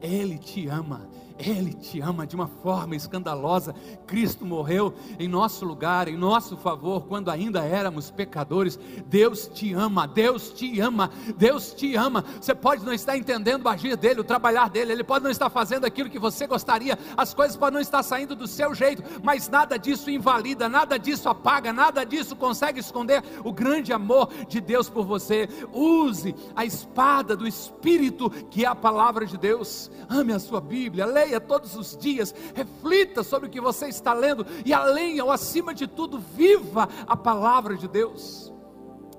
Ele 0.00 0.38
te 0.38 0.68
ama, 0.68 1.08
ele 1.38 1.72
te 1.72 2.00
ama 2.00 2.26
de 2.26 2.34
uma 2.34 2.46
forma 2.46 2.96
escandalosa. 2.96 3.74
Cristo 4.06 4.44
morreu 4.44 4.94
em 5.18 5.28
nosso 5.28 5.64
lugar, 5.64 6.08
em 6.08 6.16
nosso 6.16 6.56
favor, 6.56 7.06
quando 7.06 7.30
ainda 7.30 7.64
éramos 7.64 8.10
pecadores. 8.10 8.78
Deus 9.06 9.48
te 9.52 9.72
ama, 9.72 10.06
Deus 10.06 10.50
te 10.50 10.80
ama, 10.80 11.10
Deus 11.36 11.72
te 11.72 11.94
ama. 11.96 12.24
Você 12.40 12.54
pode 12.54 12.84
não 12.84 12.92
estar 12.92 13.16
entendendo 13.16 13.64
o 13.64 13.68
agir 13.68 13.96
dele, 13.96 14.20
o 14.20 14.24
trabalhar 14.24 14.68
dele, 14.68 14.92
ele 14.92 15.04
pode 15.04 15.24
não 15.24 15.30
estar 15.30 15.50
fazendo 15.50 15.84
aquilo 15.84 16.10
que 16.10 16.18
você 16.18 16.46
gostaria, 16.46 16.98
as 17.16 17.32
coisas 17.32 17.56
podem 17.56 17.74
não 17.74 17.80
estar 17.80 18.02
saindo 18.02 18.34
do 18.34 18.46
seu 18.46 18.74
jeito, 18.74 19.02
mas 19.22 19.48
nada 19.48 19.78
disso 19.78 20.10
invalida, 20.10 20.68
nada 20.68 20.98
disso 20.98 21.28
apaga, 21.28 21.72
nada 21.72 22.04
disso 22.04 22.34
consegue 22.34 22.80
esconder 22.80 23.22
o 23.44 23.52
grande 23.52 23.92
amor 23.92 24.30
de 24.48 24.60
Deus 24.60 24.88
por 24.88 25.04
você. 25.04 25.48
Use 25.72 26.34
a 26.56 26.64
espada 26.64 27.36
do 27.36 27.46
Espírito, 27.46 28.30
que 28.50 28.64
é 28.64 28.68
a 28.68 28.74
palavra 28.74 29.26
de 29.26 29.36
Deus. 29.36 29.90
Ame 30.08 30.32
a 30.32 30.38
sua 30.38 30.60
Bíblia, 30.60 31.06
leia 31.06 31.29
leia 31.30 31.40
todos 31.40 31.76
os 31.76 31.96
dias, 31.96 32.34
reflita 32.54 33.22
sobre 33.22 33.48
o 33.48 33.50
que 33.50 33.60
você 33.60 33.86
está 33.86 34.12
lendo 34.12 34.44
e 34.64 34.72
além 34.72 35.20
ou 35.20 35.30
acima 35.30 35.72
de 35.72 35.86
tudo, 35.86 36.18
viva 36.18 36.88
a 37.06 37.16
palavra 37.16 37.76
de 37.76 37.86
Deus. 37.86 38.52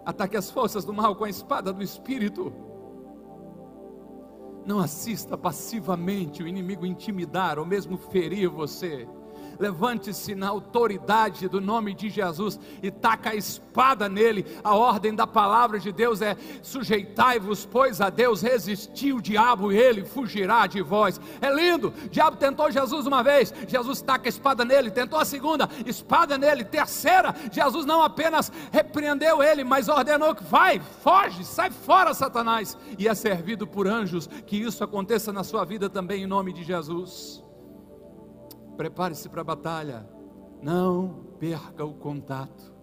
Ataque 0.06 0.36
as 0.36 0.52
forças 0.52 0.84
do 0.84 0.94
mal 0.94 1.16
com 1.16 1.24
a 1.24 1.30
espada 1.30 1.72
do 1.72 1.82
Espírito. 1.82 2.52
Não 4.66 4.80
assista 4.80 5.38
passivamente 5.38 6.44
o 6.44 6.48
inimigo 6.48 6.86
intimidar 6.86 7.58
ou 7.58 7.66
mesmo 7.66 7.98
ferir 7.98 8.50
você 8.50 9.08
levante-se 9.62 10.34
na 10.34 10.50
autoridade 10.50 11.48
do 11.48 11.62
nome 11.62 11.94
de 11.94 12.10
Jesus 12.10 12.60
e 12.82 12.90
taca 12.90 13.30
a 13.30 13.36
espada 13.36 14.10
nele. 14.10 14.44
A 14.64 14.76
ordem 14.76 15.14
da 15.14 15.28
palavra 15.28 15.80
de 15.80 15.92
Deus 15.92 16.20
é: 16.20 16.36
sujeitai-vos, 16.64 17.64
pois 17.64 18.02
a 18.02 18.10
Deus, 18.10 18.42
resistiu 18.42 19.18
o 19.18 19.22
diabo 19.22 19.72
e 19.72 19.78
ele 19.78 20.04
fugirá 20.04 20.66
de 20.66 20.82
vós. 20.82 21.22
É 21.40 21.54
lindo. 21.54 21.94
O 22.06 22.10
diabo 22.10 22.38
tentou 22.38 22.72
Jesus 22.72 23.06
uma 23.06 23.22
vez, 23.22 23.54
Jesus 23.68 24.02
taca 24.02 24.28
a 24.28 24.30
espada 24.30 24.66
nele, 24.66 24.90
tentou 24.90 25.20
a 25.20 25.26
segunda, 25.26 25.70
espada 25.86 26.40
nele, 26.40 26.64
terceira, 26.64 27.36
Jesus 27.52 27.86
não 27.86 28.02
apenas 28.02 28.52
repreendeu 28.72 29.44
ele, 29.44 29.64
mas 29.64 29.88
ordenou 29.88 30.34
que 30.34 30.44
vai, 30.44 30.82
foge, 31.04 31.46
sai 31.46 31.70
fora, 31.70 32.16
Satanás, 32.16 32.76
e 32.98 33.08
é 33.08 33.14
servido 33.14 33.68
por 33.68 33.88
anjos. 33.88 34.28
Que 34.48 34.58
isso 34.58 34.84
aconteça 34.84 35.32
na 35.32 35.44
sua 35.44 35.64
vida 35.64 35.88
também, 35.88 36.24
em 36.24 36.28
nome 36.28 36.52
de 36.52 36.64
Jesus. 36.64 37.51
Prepare-se 38.82 39.30
para 39.30 39.42
a 39.42 39.44
batalha. 39.44 40.10
Não 40.60 41.28
perca 41.38 41.86
o 41.86 41.94
contato. 41.94 42.74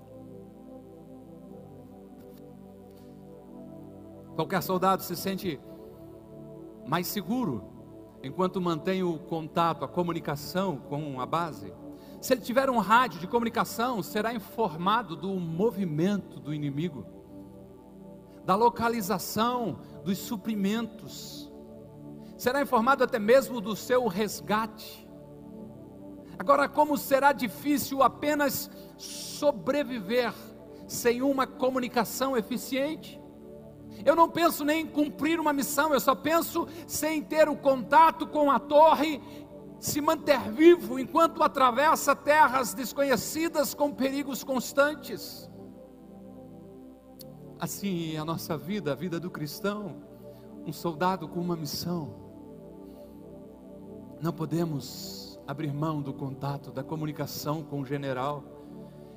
Qualquer 4.37 4.63
soldado 4.63 5.03
se 5.03 5.17
sente 5.17 5.61
mais 6.87 7.09
seguro 7.09 7.65
enquanto 8.23 8.61
mantém 8.61 9.03
o 9.03 9.19
contato, 9.19 9.85
a 9.85 9.89
comunicação 9.89 10.77
com 10.77 11.21
a 11.21 11.27
base. 11.27 11.75
Se 12.21 12.33
ele 12.33 12.43
tiver 12.43 12.71
um 12.71 12.79
rádio 12.79 13.19
de 13.19 13.27
comunicação, 13.27 14.01
será 14.01 14.33
informado 14.33 15.17
do 15.17 15.35
movimento 15.35 16.39
do 16.39 16.55
inimigo, 16.55 17.05
da 18.45 18.55
localização 18.55 19.81
dos 20.05 20.19
suprimentos, 20.19 21.53
será 22.37 22.63
informado 22.63 23.03
até 23.03 23.19
mesmo 23.19 23.61
do 23.61 23.75
seu 23.75 24.07
resgate. 24.07 25.08
Agora, 26.39 26.69
como 26.69 26.97
será 26.97 27.33
difícil 27.33 28.03
apenas 28.03 28.71
sobreviver 28.97 30.33
sem 30.87 31.21
uma 31.21 31.47
comunicação 31.47 32.37
eficiente? 32.37 33.21
Eu 34.05 34.15
não 34.15 34.29
penso 34.29 34.65
nem 34.65 34.83
em 34.83 34.87
cumprir 34.87 35.41
uma 35.41 35.53
missão, 35.53 35.93
eu 35.93 35.99
só 35.99 36.15
penso 36.15 36.69
sem 36.87 37.23
ter 37.23 37.49
o 37.49 37.57
contato 37.57 38.27
com 38.27 38.51
a 38.51 38.59
torre, 38.61 39.21
se 39.81 40.01
manter 40.01 40.41
vivo 40.53 40.99
enquanto 40.99 41.43
atravessa 41.43 42.15
terras 42.15 42.73
desconhecidas 42.73 43.75
com 43.75 43.93
perigos 43.93 44.45
constantes. 44.45 45.51
Assim 47.59 48.15
é 48.15 48.19
a 48.19 48.25
nossa 48.25 48.57
vida, 48.57 48.93
a 48.93 48.95
vida 48.95 49.19
do 49.19 49.31
cristão, 49.31 49.97
um 50.65 50.73
soldado 50.73 51.29
com 51.29 51.41
uma 51.41 51.57
missão. 51.57 52.15
Não 54.21 54.33
podemos 54.33 55.28
abrir 55.49 55.73
mão 55.73 56.03
do 56.03 56.13
contato, 56.13 56.71
da 56.71 56.85
comunicação 56.85 57.63
com 57.63 57.81
o 57.81 57.87
general. 57.87 58.45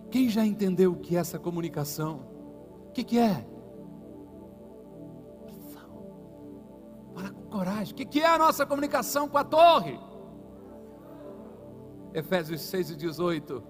Quem 0.09 0.29
já 0.29 0.45
entendeu 0.45 0.93
o 0.93 0.95
que 0.95 1.17
é 1.17 1.19
essa 1.19 1.37
comunicação? 1.37 2.21
O 2.87 2.91
que, 2.93 3.03
que 3.03 3.19
é? 3.19 3.45
Fala 7.13 7.31
com 7.31 7.41
coragem. 7.49 7.93
O 7.93 7.97
que, 7.97 8.05
que 8.05 8.21
é 8.21 8.27
a 8.27 8.37
nossa 8.37 8.65
comunicação 8.65 9.27
com 9.27 9.37
a 9.37 9.43
torre? 9.43 9.99
Efésios 12.13 12.61
6 12.61 12.91
e 12.91 12.95
18. 12.95 13.61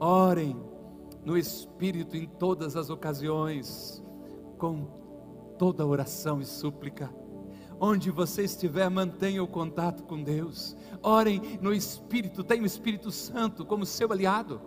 Orem 0.00 0.60
no 1.24 1.38
Espírito 1.38 2.16
em 2.16 2.26
todas 2.26 2.74
as 2.74 2.90
ocasiões, 2.90 4.02
com 4.58 4.88
toda 5.56 5.86
oração 5.86 6.40
e 6.40 6.44
súplica 6.44 7.08
Onde 7.80 8.10
você 8.10 8.42
estiver, 8.42 8.88
mantenha 8.90 9.42
o 9.42 9.46
contato 9.46 10.02
com 10.02 10.22
Deus. 10.22 10.76
Orem 11.02 11.58
no 11.60 11.72
Espírito, 11.72 12.42
tenha 12.42 12.62
o 12.62 12.66
Espírito 12.66 13.10
Santo 13.12 13.64
como 13.64 13.86
seu 13.86 14.10
aliado. 14.10 14.60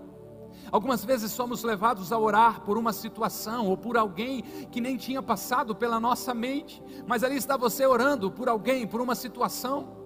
Algumas 0.71 1.03
vezes 1.03 1.31
somos 1.31 1.63
levados 1.63 2.13
a 2.13 2.17
orar 2.17 2.61
por 2.61 2.77
uma 2.77 2.93
situação 2.93 3.67
ou 3.67 3.75
por 3.75 3.97
alguém 3.97 4.43
que 4.71 4.79
nem 4.79 4.95
tinha 4.95 5.21
passado 5.21 5.75
pela 5.75 5.99
nossa 5.99 6.33
mente, 6.33 6.81
mas 7.05 7.23
ali 7.23 7.35
está 7.35 7.57
você 7.57 7.85
orando 7.85 8.31
por 8.31 8.47
alguém, 8.47 8.87
por 8.87 9.01
uma 9.01 9.15
situação. 9.15 9.99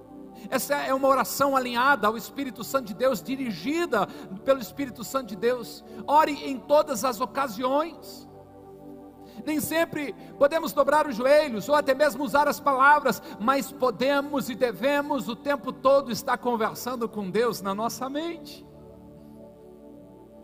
Essa 0.49 0.75
é 0.75 0.93
uma 0.93 1.07
oração 1.07 1.55
alinhada 1.55 2.07
ao 2.07 2.17
Espírito 2.17 2.63
Santo 2.63 2.87
de 2.87 2.93
Deus, 2.95 3.21
dirigida 3.21 4.07
pelo 4.43 4.59
Espírito 4.59 5.03
Santo 5.03 5.29
de 5.29 5.35
Deus. 5.35 5.83
Ore 6.07 6.33
em 6.33 6.57
todas 6.57 7.03
as 7.05 7.21
ocasiões 7.21 8.27
nem 9.45 9.59
sempre 9.59 10.13
podemos 10.37 10.71
dobrar 10.73 11.07
os 11.07 11.15
joelhos 11.15 11.67
ou 11.67 11.75
até 11.75 11.93
mesmo 11.93 12.23
usar 12.23 12.47
as 12.47 12.59
palavras, 12.59 13.21
mas 13.39 13.71
podemos 13.71 14.49
e 14.49 14.55
devemos 14.55 15.27
o 15.27 15.35
tempo 15.35 15.71
todo 15.71 16.11
estar 16.11 16.37
conversando 16.37 17.09
com 17.09 17.29
Deus 17.29 17.61
na 17.61 17.73
nossa 17.73 18.09
mente. 18.09 18.65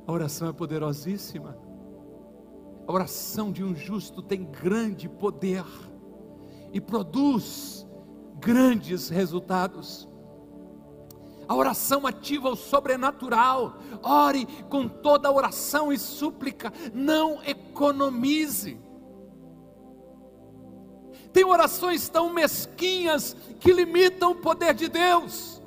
A 0.08 0.12
oração 0.12 0.50
é 0.50 0.54
poderosíssima. 0.54 1.58
A 2.88 2.92
oração 2.92 3.52
de 3.52 3.64
um 3.64 3.76
justo 3.76 4.22
tem 4.22 4.44
grande 4.44 5.08
poder 5.08 5.64
e 6.74 6.82
produz 6.82 7.88
grandes 8.40 9.10
resultados. 9.10 10.11
A 11.52 11.54
oração 11.54 12.08
ativa 12.08 12.50
o 12.50 12.56
sobrenatural. 12.56 13.76
Ore 14.02 14.48
com 14.70 14.88
toda 14.88 15.30
oração 15.30 15.92
e 15.92 16.00
súplica. 16.00 16.72
Não 16.94 17.44
economize. 17.44 18.80
Tem 21.34 21.44
orações 21.44 22.08
tão 22.08 22.32
mesquinhas 22.32 23.36
que 23.60 23.74
limitam 23.74 24.32
o 24.32 24.36
poder 24.36 24.74
de 24.74 24.88
Deus. 24.88 25.61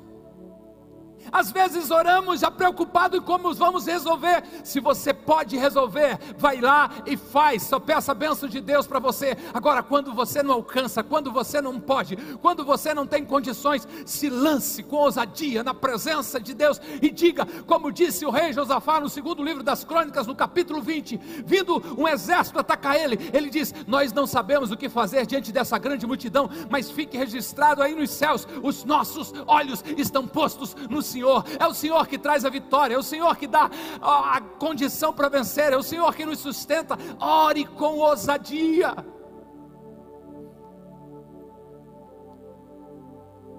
Às 1.35 1.51
vezes 1.51 1.91
oramos 1.91 2.39
já 2.39 2.49
preocupado 2.49 3.17
em 3.17 3.21
como 3.21 3.53
vamos 3.53 3.85
resolver. 3.85 4.41
Se 4.63 4.79
você 4.79 5.13
pode 5.13 5.57
resolver, 5.57 6.17
vai 6.37 6.61
lá 6.61 6.89
e 7.05 7.17
faz. 7.17 7.63
Só 7.63 7.77
peça 7.77 8.13
a 8.13 8.15
bênção 8.15 8.47
de 8.47 8.61
Deus 8.61 8.87
para 8.87 8.99
você. 8.99 9.37
Agora, 9.53 9.83
quando 9.83 10.13
você 10.13 10.41
não 10.41 10.53
alcança, 10.53 11.03
quando 11.03 11.33
você 11.33 11.59
não 11.59 11.77
pode, 11.77 12.15
quando 12.41 12.63
você 12.63 12.93
não 12.93 13.05
tem 13.05 13.25
condições, 13.25 13.85
se 14.05 14.29
lance 14.29 14.81
com 14.81 14.95
ousadia 14.95 15.61
na 15.61 15.73
presença 15.73 16.39
de 16.39 16.53
Deus 16.53 16.79
e 17.01 17.11
diga, 17.11 17.45
como 17.67 17.91
disse 17.91 18.25
o 18.25 18.31
rei 18.31 18.53
Josafá 18.53 19.01
no 19.01 19.09
segundo 19.09 19.43
livro 19.43 19.61
das 19.61 19.83
Crônicas, 19.83 20.27
no 20.27 20.35
capítulo 20.35 20.81
20: 20.81 21.17
vindo 21.45 21.83
um 21.97 22.07
exército 22.07 22.59
atacar 22.59 22.95
ele, 22.95 23.19
ele 23.33 23.49
diz: 23.49 23.75
Nós 23.85 24.13
não 24.13 24.25
sabemos 24.25 24.71
o 24.71 24.77
que 24.77 24.87
fazer 24.87 25.25
diante 25.25 25.51
dessa 25.51 25.77
grande 25.77 26.07
multidão, 26.07 26.49
mas 26.69 26.89
fique 26.89 27.17
registrado 27.17 27.83
aí 27.83 27.93
nos 27.93 28.11
céus: 28.11 28.47
os 28.63 28.85
nossos 28.85 29.33
olhos 29.45 29.83
estão 29.97 30.25
postos 30.25 30.73
no 30.89 31.01
Senhor. 31.01 31.24
É 31.59 31.67
o 31.67 31.73
Senhor 31.73 32.07
que 32.07 32.17
traz 32.17 32.45
a 32.45 32.49
vitória, 32.49 32.95
é 32.95 32.97
o 32.97 33.03
Senhor 33.03 33.35
que 33.35 33.47
dá 33.47 33.69
a 34.01 34.41
condição 34.59 35.13
para 35.13 35.29
vencer, 35.29 35.73
é 35.73 35.77
o 35.77 35.83
Senhor 35.83 36.13
que 36.15 36.25
nos 36.25 36.39
sustenta. 36.39 36.97
Ore 37.19 37.65
com 37.65 37.99
ousadia. 37.99 38.95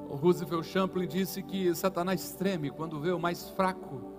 O 0.09 0.15
Roosevelt 0.15 0.65
Champlin 0.65 1.07
disse 1.07 1.43
que 1.43 1.75
Satanás 1.75 2.33
treme 2.33 2.71
quando 2.71 3.01
vê 3.01 3.11
o 3.11 3.19
mais 3.19 3.51
fraco 3.51 4.15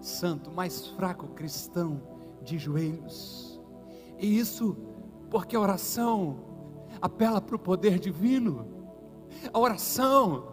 santo, 0.00 0.50
mais 0.50 0.86
fraco 0.88 1.28
cristão 1.28 2.00
de 2.42 2.58
joelhos. 2.58 3.60
E 4.18 4.38
isso 4.38 4.76
porque 5.30 5.56
a 5.56 5.60
oração 5.60 6.38
apela 7.00 7.40
para 7.40 7.56
o 7.56 7.58
poder 7.58 7.98
divino. 7.98 8.66
A 9.52 9.58
oração 9.58 10.51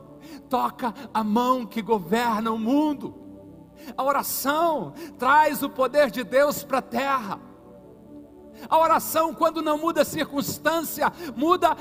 toca 0.50 0.94
a 1.14 1.24
mão 1.24 1.66
que 1.66 1.82
governa 1.82 2.52
o 2.52 2.60
mundo. 2.60 3.16
A 3.96 4.04
oração 4.04 4.94
traz 5.18 5.64
o 5.64 5.70
poder 5.70 6.12
de 6.12 6.24
Deus 6.24 6.64
para 6.64 6.80
a 6.80 6.82
terra. 6.82 7.40
A 8.70 8.78
oração, 8.78 9.34
quando 9.34 9.62
não 9.62 9.78
muda 9.78 10.02
a 10.02 10.06
circunstância, 10.06 11.12
muda 11.36 11.76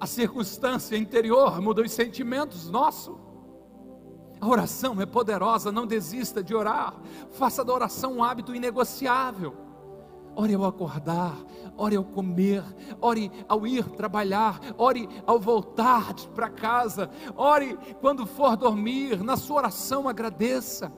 a 0.00 0.06
circunstância 0.06 0.96
interior, 0.96 1.60
muda 1.60 1.82
os 1.82 1.92
sentimentos 1.92 2.68
nossos. 2.68 3.16
A 4.40 4.46
oração 4.46 5.00
é 5.00 5.06
poderosa, 5.06 5.72
não 5.72 5.86
desista 5.86 6.42
de 6.42 6.54
orar. 6.54 6.94
Faça 7.30 7.64
da 7.64 7.72
oração 7.72 8.14
um 8.14 8.24
hábito 8.24 8.54
inegociável. 8.54 9.65
Ore 10.36 10.54
ao 10.54 10.66
acordar, 10.66 11.34
ore 11.76 11.96
ao 11.96 12.04
comer, 12.04 12.62
ore 13.00 13.32
ao 13.48 13.66
ir 13.66 13.84
trabalhar, 13.90 14.60
ore 14.76 15.08
ao 15.26 15.40
voltar 15.40 16.14
para 16.34 16.50
casa, 16.50 17.10
ore 17.34 17.76
quando 18.02 18.26
for 18.26 18.54
dormir, 18.54 19.24
na 19.24 19.36
sua 19.36 19.56
oração 19.56 20.06
agradeça, 20.06 20.92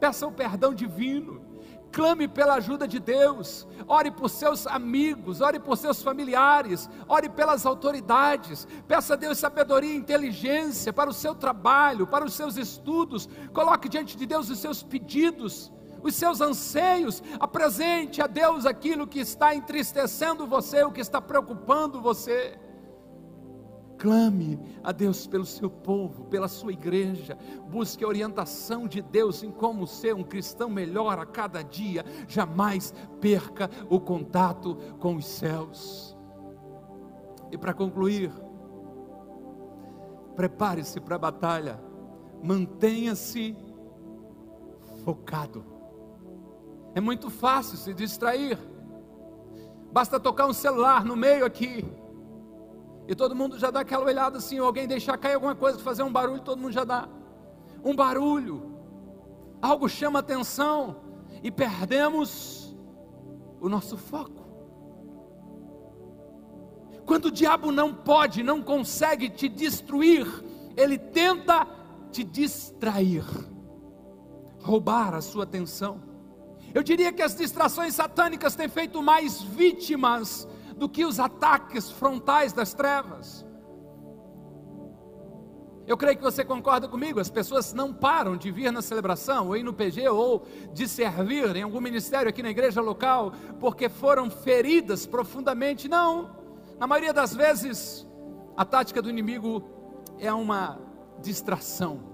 peça 0.00 0.26
o 0.26 0.32
perdão 0.32 0.74
divino 0.74 1.52
clame 1.92 2.26
pela 2.26 2.54
ajuda 2.54 2.88
de 2.88 2.98
Deus, 2.98 3.68
ore 3.86 4.10
por 4.10 4.30
seus 4.30 4.66
amigos, 4.66 5.40
ore 5.42 5.60
por 5.60 5.76
seus 5.76 6.02
familiares, 6.02 6.88
ore 7.06 7.28
pelas 7.28 7.66
autoridades, 7.66 8.66
peça 8.88 9.12
a 9.12 9.16
Deus 9.16 9.38
sabedoria 9.38 9.92
e 9.92 9.96
inteligência 9.96 10.92
para 10.92 11.10
o 11.10 11.12
seu 11.12 11.34
trabalho, 11.34 12.06
para 12.06 12.24
os 12.24 12.32
seus 12.32 12.56
estudos, 12.56 13.28
coloque 13.52 13.88
diante 13.88 14.16
de 14.16 14.24
Deus 14.24 14.48
os 14.48 14.58
seus 14.58 14.82
pedidos, 14.82 15.70
os 16.02 16.14
seus 16.14 16.40
anseios, 16.40 17.22
apresente 17.38 18.20
a 18.20 18.26
Deus 18.26 18.66
aquilo 18.66 19.06
que 19.06 19.20
está 19.20 19.54
entristecendo 19.54 20.46
você, 20.46 20.82
o 20.82 20.92
que 20.92 21.00
está 21.00 21.20
preocupando 21.20 22.00
você. 22.00 22.58
Clame 23.98 24.58
a 24.82 24.90
Deus 24.90 25.28
pelo 25.28 25.46
seu 25.46 25.70
povo, 25.70 26.24
pela 26.24 26.48
sua 26.48 26.72
igreja. 26.72 27.38
Busque 27.70 28.02
a 28.02 28.08
orientação 28.08 28.88
de 28.88 29.00
Deus 29.00 29.44
em 29.44 29.50
como 29.52 29.86
ser 29.86 30.12
um 30.12 30.24
cristão 30.24 30.68
melhor 30.68 31.20
a 31.20 31.26
cada 31.26 31.62
dia. 31.62 32.04
Jamais 32.26 32.92
perca 33.20 33.70
o 33.88 34.00
contato 34.00 34.74
com 34.98 35.14
os 35.14 35.24
céus. 35.24 36.16
E 37.52 37.56
para 37.56 37.72
concluir, 37.72 38.32
prepare-se 40.34 41.00
para 41.00 41.14
a 41.14 41.20
batalha. 41.20 41.80
Mantenha-se 42.42 43.56
focado. 45.04 45.71
É 46.94 47.00
muito 47.00 47.30
fácil 47.30 47.76
se 47.76 47.94
distrair. 47.94 48.58
Basta 49.92 50.18
tocar 50.18 50.46
um 50.46 50.52
celular 50.52 51.04
no 51.04 51.16
meio 51.16 51.44
aqui 51.44 51.84
e 53.06 53.14
todo 53.14 53.34
mundo 53.34 53.58
já 53.58 53.70
dá 53.70 53.80
aquela 53.80 54.04
olhada 54.04 54.38
assim, 54.38 54.58
alguém 54.58 54.86
deixar 54.86 55.18
cair 55.18 55.34
alguma 55.34 55.54
coisa, 55.54 55.78
fazer 55.78 56.02
um 56.02 56.12
barulho, 56.12 56.40
todo 56.40 56.60
mundo 56.60 56.72
já 56.72 56.84
dá. 56.84 57.08
Um 57.84 57.94
barulho, 57.94 58.76
algo 59.60 59.88
chama 59.88 60.20
atenção 60.20 60.96
e 61.42 61.50
perdemos 61.50 62.76
o 63.60 63.68
nosso 63.68 63.96
foco. 63.96 64.42
Quando 67.04 67.26
o 67.26 67.30
diabo 67.30 67.72
não 67.72 67.92
pode, 67.92 68.42
não 68.42 68.62
consegue 68.62 69.28
te 69.28 69.48
destruir, 69.48 70.26
ele 70.76 70.96
tenta 70.96 71.66
te 72.12 72.22
distrair, 72.22 73.24
roubar 74.60 75.14
a 75.14 75.20
sua 75.20 75.42
atenção. 75.42 76.00
Eu 76.74 76.82
diria 76.82 77.12
que 77.12 77.22
as 77.22 77.34
distrações 77.34 77.94
satânicas 77.94 78.54
têm 78.54 78.68
feito 78.68 79.02
mais 79.02 79.42
vítimas 79.42 80.48
do 80.76 80.88
que 80.88 81.04
os 81.04 81.20
ataques 81.20 81.90
frontais 81.90 82.52
das 82.52 82.72
trevas. 82.72 83.44
Eu 85.86 85.96
creio 85.96 86.16
que 86.16 86.22
você 86.22 86.44
concorda 86.44 86.88
comigo, 86.88 87.18
as 87.18 87.28
pessoas 87.28 87.74
não 87.74 87.92
param 87.92 88.36
de 88.36 88.50
vir 88.52 88.72
na 88.72 88.80
celebração, 88.80 89.48
ou 89.48 89.56
ir 89.56 89.64
no 89.64 89.72
PG, 89.72 90.08
ou 90.08 90.46
de 90.72 90.86
servir 90.86 91.56
em 91.56 91.62
algum 91.62 91.80
ministério 91.80 92.28
aqui 92.28 92.42
na 92.42 92.50
igreja 92.50 92.80
local, 92.80 93.32
porque 93.58 93.88
foram 93.88 94.30
feridas 94.30 95.06
profundamente. 95.06 95.88
Não, 95.88 96.36
na 96.78 96.86
maioria 96.86 97.12
das 97.12 97.34
vezes, 97.34 98.06
a 98.56 98.64
tática 98.64 99.02
do 99.02 99.10
inimigo 99.10 99.62
é 100.18 100.32
uma 100.32 100.78
distração. 101.20 102.11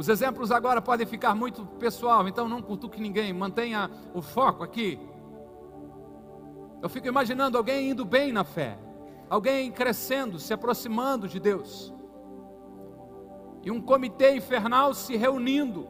Os 0.00 0.08
exemplos 0.08 0.50
agora 0.50 0.80
podem 0.80 1.06
ficar 1.06 1.34
muito 1.34 1.66
pessoal, 1.78 2.26
então 2.26 2.48
não 2.48 2.62
cutuque 2.62 2.98
ninguém, 2.98 3.34
mantenha 3.34 3.90
o 4.14 4.22
foco 4.22 4.64
aqui. 4.64 4.98
Eu 6.80 6.88
fico 6.88 7.06
imaginando 7.06 7.58
alguém 7.58 7.90
indo 7.90 8.02
bem 8.02 8.32
na 8.32 8.42
fé, 8.42 8.78
alguém 9.28 9.70
crescendo, 9.70 10.38
se 10.38 10.54
aproximando 10.54 11.28
de 11.28 11.38
Deus, 11.38 11.92
e 13.62 13.70
um 13.70 13.78
comitê 13.78 14.34
infernal 14.34 14.94
se 14.94 15.18
reunindo 15.18 15.86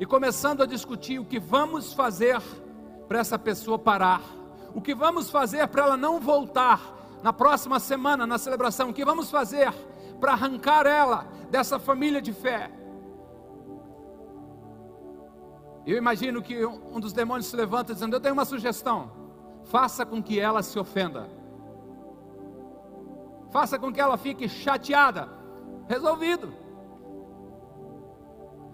e 0.00 0.06
começando 0.06 0.62
a 0.62 0.66
discutir 0.66 1.18
o 1.18 1.26
que 1.26 1.38
vamos 1.38 1.92
fazer 1.92 2.40
para 3.06 3.18
essa 3.18 3.38
pessoa 3.38 3.78
parar, 3.78 4.22
o 4.74 4.80
que 4.80 4.94
vamos 4.94 5.28
fazer 5.28 5.68
para 5.68 5.82
ela 5.82 5.96
não 5.98 6.18
voltar 6.18 6.80
na 7.22 7.34
próxima 7.34 7.78
semana 7.78 8.26
na 8.26 8.38
celebração, 8.38 8.88
o 8.88 8.94
que 8.94 9.04
vamos 9.04 9.30
fazer 9.30 9.70
para 10.18 10.32
arrancar 10.32 10.86
ela 10.86 11.26
dessa 11.50 11.78
família 11.78 12.22
de 12.22 12.32
fé. 12.32 12.77
Eu 15.86 15.96
imagino 15.96 16.42
que 16.42 16.64
um 16.66 17.00
dos 17.00 17.12
demônios 17.12 17.46
se 17.46 17.56
levanta 17.56 17.94
dizendo: 17.94 18.14
Eu 18.14 18.20
tenho 18.20 18.34
uma 18.34 18.44
sugestão 18.44 19.18
faça 19.68 20.04
com 20.04 20.22
que 20.22 20.40
ela 20.40 20.62
se 20.62 20.78
ofenda, 20.78 21.28
faça 23.50 23.78
com 23.78 23.92
que 23.92 24.00
ela 24.00 24.16
fique 24.16 24.48
chateada. 24.48 25.28
Resolvido. 25.86 26.52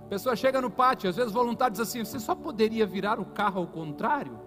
A 0.07 0.09
pessoa 0.09 0.35
chega 0.35 0.61
no 0.61 0.71
pátio, 0.71 1.09
às 1.09 1.17
vezes 1.17 1.33
voluntário 1.33 1.73
diz 1.73 1.81
assim: 1.81 2.05
Você 2.05 2.19
só 2.19 2.35
poderia 2.35 2.87
virar 2.87 3.21
o 3.21 3.25
carro 3.25 3.61
ao 3.61 3.67
contrário? 3.67 4.38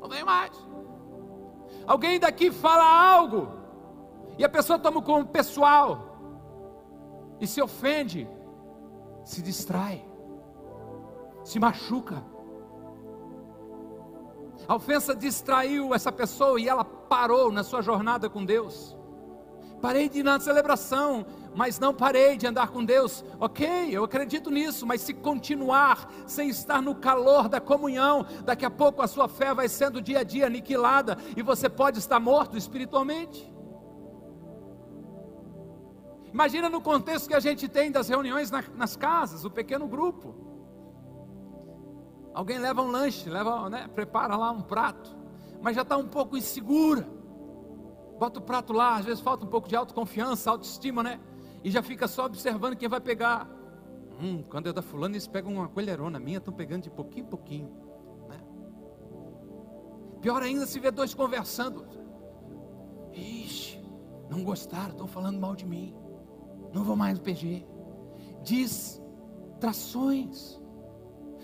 Não 0.00 0.08
vem 0.08 0.24
mais. 0.24 0.52
Alguém 1.86 2.18
daqui 2.18 2.50
fala 2.50 2.84
algo, 3.14 3.48
e 4.38 4.44
a 4.44 4.48
pessoa 4.48 4.78
toma 4.78 5.02
como 5.02 5.26
pessoal, 5.26 6.18
e 7.40 7.46
se 7.46 7.60
ofende, 7.60 8.26
se 9.30 9.40
distrai, 9.40 10.04
se 11.44 11.60
machuca. 11.60 12.20
A 14.66 14.74
ofensa 14.74 15.14
distraiu 15.14 15.94
essa 15.94 16.10
pessoa 16.10 16.60
e 16.60 16.68
ela 16.68 16.84
parou 16.84 17.52
na 17.52 17.62
sua 17.62 17.80
jornada 17.80 18.28
com 18.28 18.44
Deus. 18.44 18.96
Parei 19.80 20.08
de 20.08 20.18
ir 20.18 20.22
na 20.24 20.40
celebração, 20.40 21.24
mas 21.54 21.78
não 21.78 21.94
parei 21.94 22.36
de 22.36 22.48
andar 22.48 22.70
com 22.70 22.84
Deus. 22.84 23.24
Ok, 23.38 23.66
eu 23.92 24.02
acredito 24.02 24.50
nisso, 24.50 24.84
mas 24.84 25.00
se 25.00 25.14
continuar 25.14 26.10
sem 26.26 26.48
estar 26.48 26.82
no 26.82 26.96
calor 26.96 27.48
da 27.48 27.60
comunhão, 27.60 28.26
daqui 28.44 28.66
a 28.66 28.70
pouco 28.70 29.00
a 29.00 29.06
sua 29.06 29.28
fé 29.28 29.54
vai 29.54 29.68
sendo 29.68 30.02
dia 30.02 30.18
a 30.18 30.24
dia 30.24 30.46
aniquilada 30.46 31.16
e 31.36 31.42
você 31.42 31.68
pode 31.68 32.00
estar 32.00 32.18
morto 32.18 32.58
espiritualmente. 32.58 33.48
Imagina 36.32 36.68
no 36.68 36.80
contexto 36.80 37.28
que 37.28 37.34
a 37.34 37.40
gente 37.40 37.68
tem 37.68 37.90
das 37.90 38.08
reuniões 38.08 38.50
na, 38.50 38.62
nas 38.76 38.96
casas, 38.96 39.44
o 39.44 39.50
pequeno 39.50 39.86
grupo. 39.86 40.34
Alguém 42.32 42.58
leva 42.58 42.80
um 42.82 42.90
lanche, 42.90 43.28
leva, 43.28 43.68
né, 43.68 43.88
prepara 43.88 44.36
lá 44.36 44.50
um 44.50 44.62
prato, 44.62 45.16
mas 45.60 45.74
já 45.74 45.82
está 45.82 45.96
um 45.96 46.06
pouco 46.06 46.36
insegura. 46.36 47.06
bota 48.18 48.38
o 48.38 48.42
prato 48.42 48.72
lá, 48.72 48.96
às 48.96 49.04
vezes 49.04 49.20
falta 49.20 49.44
um 49.44 49.48
pouco 49.48 49.68
de 49.68 49.74
autoconfiança, 49.74 50.50
autoestima, 50.50 51.02
né? 51.02 51.20
E 51.64 51.70
já 51.70 51.82
fica 51.82 52.06
só 52.06 52.26
observando 52.26 52.76
quem 52.76 52.88
vai 52.88 53.00
pegar. 53.00 53.48
Hum, 54.22 54.42
quando 54.48 54.68
é 54.68 54.72
da 54.72 54.82
fulana, 54.82 55.14
eles 55.14 55.26
pegam 55.26 55.54
uma 55.54 55.68
colherona 55.68 56.20
minha, 56.20 56.38
estão 56.38 56.54
pegando 56.54 56.84
de 56.84 56.90
pouquinho 56.90 57.26
em 57.26 57.28
pouquinho. 57.28 57.70
Né? 58.28 58.40
Pior 60.20 60.42
ainda 60.42 60.66
se 60.66 60.78
vê 60.78 60.90
dois 60.90 61.12
conversando. 61.12 61.86
Ixi, 63.12 63.82
não 64.28 64.44
gostaram, 64.44 64.90
estão 64.90 65.06
falando 65.06 65.40
mal 65.40 65.56
de 65.56 65.66
mim. 65.66 65.94
Não 66.72 66.84
vou 66.84 66.96
mais 66.96 67.18
no 67.18 67.24
PG. 67.24 67.66
Distrações. 68.42 70.58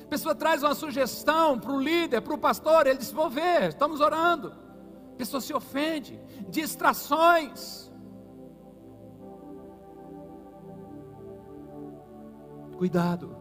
A 0.03 0.07
pessoa 0.09 0.35
traz 0.35 0.63
uma 0.63 0.75
sugestão 0.75 1.59
para 1.59 1.73
o 1.73 1.81
líder, 1.81 2.21
para 2.21 2.35
o 2.35 2.39
pastor, 2.39 2.87
ele 2.87 2.99
diz: 2.99 3.11
Vou 3.11 3.29
ver, 3.29 3.71
estamos 3.71 4.01
orando. 4.01 4.55
A 5.13 5.17
pessoa 5.17 5.41
se 5.41 5.53
ofende. 5.53 6.21
Distrações. 6.49 7.91
Cuidado, 12.77 13.37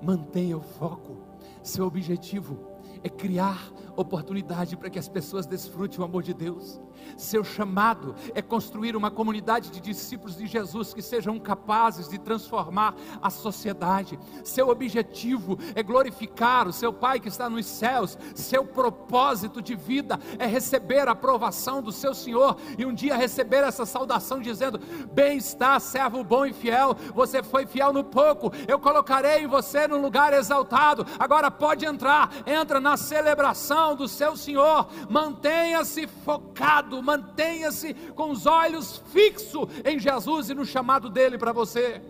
mantenha 0.00 0.56
o 0.56 0.60
foco. 0.60 1.16
Seu 1.62 1.86
objetivo 1.86 2.72
é 3.02 3.08
criar 3.08 3.72
oportunidade 3.96 4.76
para 4.76 4.90
que 4.90 4.98
as 4.98 5.08
pessoas 5.08 5.46
desfrutem 5.46 6.00
o 6.00 6.04
amor 6.04 6.22
de 6.22 6.34
Deus. 6.34 6.80
Seu 7.16 7.44
chamado 7.44 8.14
é 8.34 8.42
construir 8.42 8.96
uma 8.96 9.10
comunidade 9.10 9.70
de 9.70 9.80
discípulos 9.80 10.36
de 10.36 10.46
Jesus 10.46 10.92
que 10.92 11.02
sejam 11.02 11.38
capazes 11.38 12.08
de 12.08 12.18
transformar 12.18 12.94
a 13.20 13.30
sociedade. 13.30 14.18
Seu 14.44 14.68
objetivo 14.68 15.58
é 15.74 15.82
glorificar 15.82 16.68
o 16.68 16.72
seu 16.72 16.92
Pai 16.92 17.20
que 17.20 17.28
está 17.28 17.48
nos 17.48 17.66
céus. 17.66 18.18
Seu 18.34 18.64
propósito 18.64 19.62
de 19.62 19.74
vida 19.74 20.18
é 20.38 20.46
receber 20.46 21.08
a 21.08 21.12
aprovação 21.12 21.82
do 21.82 21.92
seu 21.92 22.14
Senhor 22.14 22.56
e 22.78 22.84
um 22.84 22.94
dia 22.94 23.16
receber 23.16 23.64
essa 23.64 23.86
saudação 23.86 24.40
dizendo: 24.40 24.80
Bem 25.12 25.38
está, 25.38 25.78
servo 25.80 26.22
bom 26.24 26.46
e 26.46 26.52
fiel. 26.52 26.96
Você 27.14 27.42
foi 27.42 27.66
fiel 27.66 27.92
no 27.92 28.04
pouco, 28.04 28.52
eu 28.66 28.78
colocarei 28.78 29.46
você 29.46 29.86
no 29.86 30.00
lugar 30.00 30.32
exaltado. 30.32 31.06
Agora 31.18 31.50
pode 31.50 31.84
entrar, 31.84 32.30
entra 32.46 32.80
na 32.80 32.96
celebração 32.96 33.94
do 33.94 34.08
seu 34.08 34.36
Senhor. 34.36 34.88
Mantenha-se 35.08 36.06
focado 36.06 36.91
mantenha-se 37.00 37.94
com 38.14 38.30
os 38.30 38.44
olhos 38.44 38.98
fixos 39.12 39.68
em 39.84 39.98
Jesus 39.98 40.50
e 40.50 40.54
no 40.54 40.64
chamado 40.64 41.08
dele 41.08 41.38
para 41.38 41.52
você. 41.52 42.02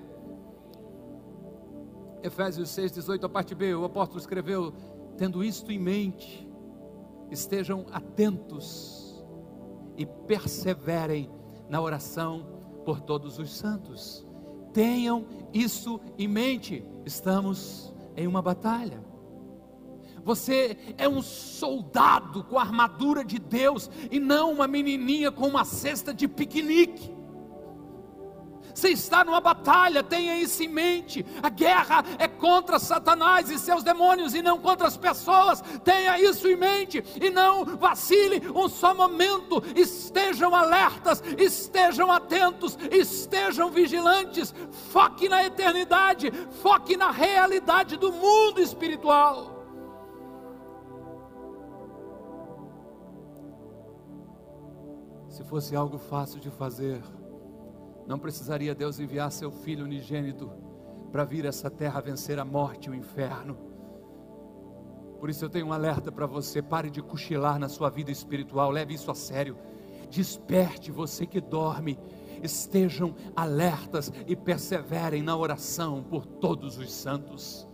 Efésios 2.22 2.70
6, 2.70 2.92
18, 2.92 3.26
a 3.26 3.28
parte 3.28 3.54
B, 3.54 3.74
o 3.74 3.84
apóstolo 3.84 4.20
escreveu: 4.20 4.72
tendo 5.18 5.44
isto 5.44 5.70
em 5.70 5.78
mente, 5.78 6.48
estejam 7.30 7.86
atentos 7.92 9.22
e 9.96 10.06
perseverem 10.06 11.30
na 11.68 11.80
oração 11.80 12.46
por 12.84 13.00
todos 13.00 13.38
os 13.38 13.50
santos. 13.52 14.26
Tenham 14.72 15.26
isso 15.52 16.00
em 16.18 16.26
mente, 16.26 16.84
estamos 17.04 17.92
em 18.16 18.26
uma 18.26 18.40
batalha. 18.40 19.11
Você 20.24 20.76
é 20.96 21.08
um 21.08 21.22
soldado 21.22 22.44
com 22.44 22.58
a 22.58 22.62
armadura 22.62 23.24
de 23.24 23.38
Deus 23.38 23.90
e 24.10 24.20
não 24.20 24.52
uma 24.52 24.68
menininha 24.68 25.32
com 25.32 25.46
uma 25.46 25.64
cesta 25.64 26.14
de 26.14 26.28
piquenique. 26.28 27.22
Você 28.74 28.88
está 28.88 29.22
numa 29.22 29.40
batalha, 29.40 30.02
tenha 30.02 30.36
isso 30.36 30.62
em 30.62 30.68
mente. 30.68 31.24
A 31.42 31.48
guerra 31.48 32.04
é 32.18 32.26
contra 32.26 32.78
Satanás 32.78 33.50
e 33.50 33.58
seus 33.58 33.82
demônios 33.82 34.34
e 34.34 34.40
não 34.40 34.58
contra 34.58 34.86
as 34.86 34.96
pessoas. 34.96 35.62
Tenha 35.84 36.18
isso 36.18 36.48
em 36.48 36.56
mente 36.56 37.04
e 37.20 37.28
não 37.28 37.64
vacile 37.64 38.42
um 38.54 38.68
só 38.68 38.94
momento. 38.94 39.62
Estejam 39.76 40.54
alertas, 40.54 41.22
estejam 41.36 42.10
atentos, 42.10 42.78
estejam 42.90 43.70
vigilantes. 43.70 44.54
Foque 44.90 45.28
na 45.28 45.44
eternidade, 45.44 46.32
foque 46.62 46.96
na 46.96 47.10
realidade 47.10 47.96
do 47.98 48.10
mundo 48.10 48.60
espiritual. 48.60 49.51
Se 55.32 55.42
fosse 55.42 55.74
algo 55.74 55.96
fácil 55.96 56.38
de 56.38 56.50
fazer, 56.50 57.02
não 58.06 58.18
precisaria 58.18 58.74
Deus 58.74 59.00
enviar 59.00 59.32
seu 59.32 59.50
filho 59.50 59.82
unigênito 59.82 60.52
para 61.10 61.24
vir 61.24 61.46
a 61.46 61.48
essa 61.48 61.70
terra 61.70 62.02
vencer 62.02 62.38
a 62.38 62.44
morte 62.44 62.88
e 62.88 62.90
o 62.90 62.94
inferno. 62.94 63.56
Por 65.18 65.30
isso 65.30 65.42
eu 65.42 65.48
tenho 65.48 65.68
um 65.68 65.72
alerta 65.72 66.12
para 66.12 66.26
você: 66.26 66.60
pare 66.60 66.90
de 66.90 67.00
cochilar 67.00 67.58
na 67.58 67.70
sua 67.70 67.88
vida 67.88 68.10
espiritual, 68.10 68.70
leve 68.70 68.92
isso 68.92 69.10
a 69.10 69.14
sério. 69.14 69.56
Desperte 70.10 70.90
você 70.90 71.24
que 71.24 71.40
dorme, 71.40 71.98
estejam 72.42 73.14
alertas 73.34 74.12
e 74.26 74.36
perseverem 74.36 75.22
na 75.22 75.34
oração 75.34 76.02
por 76.02 76.26
todos 76.26 76.76
os 76.76 76.92
santos. 76.92 77.66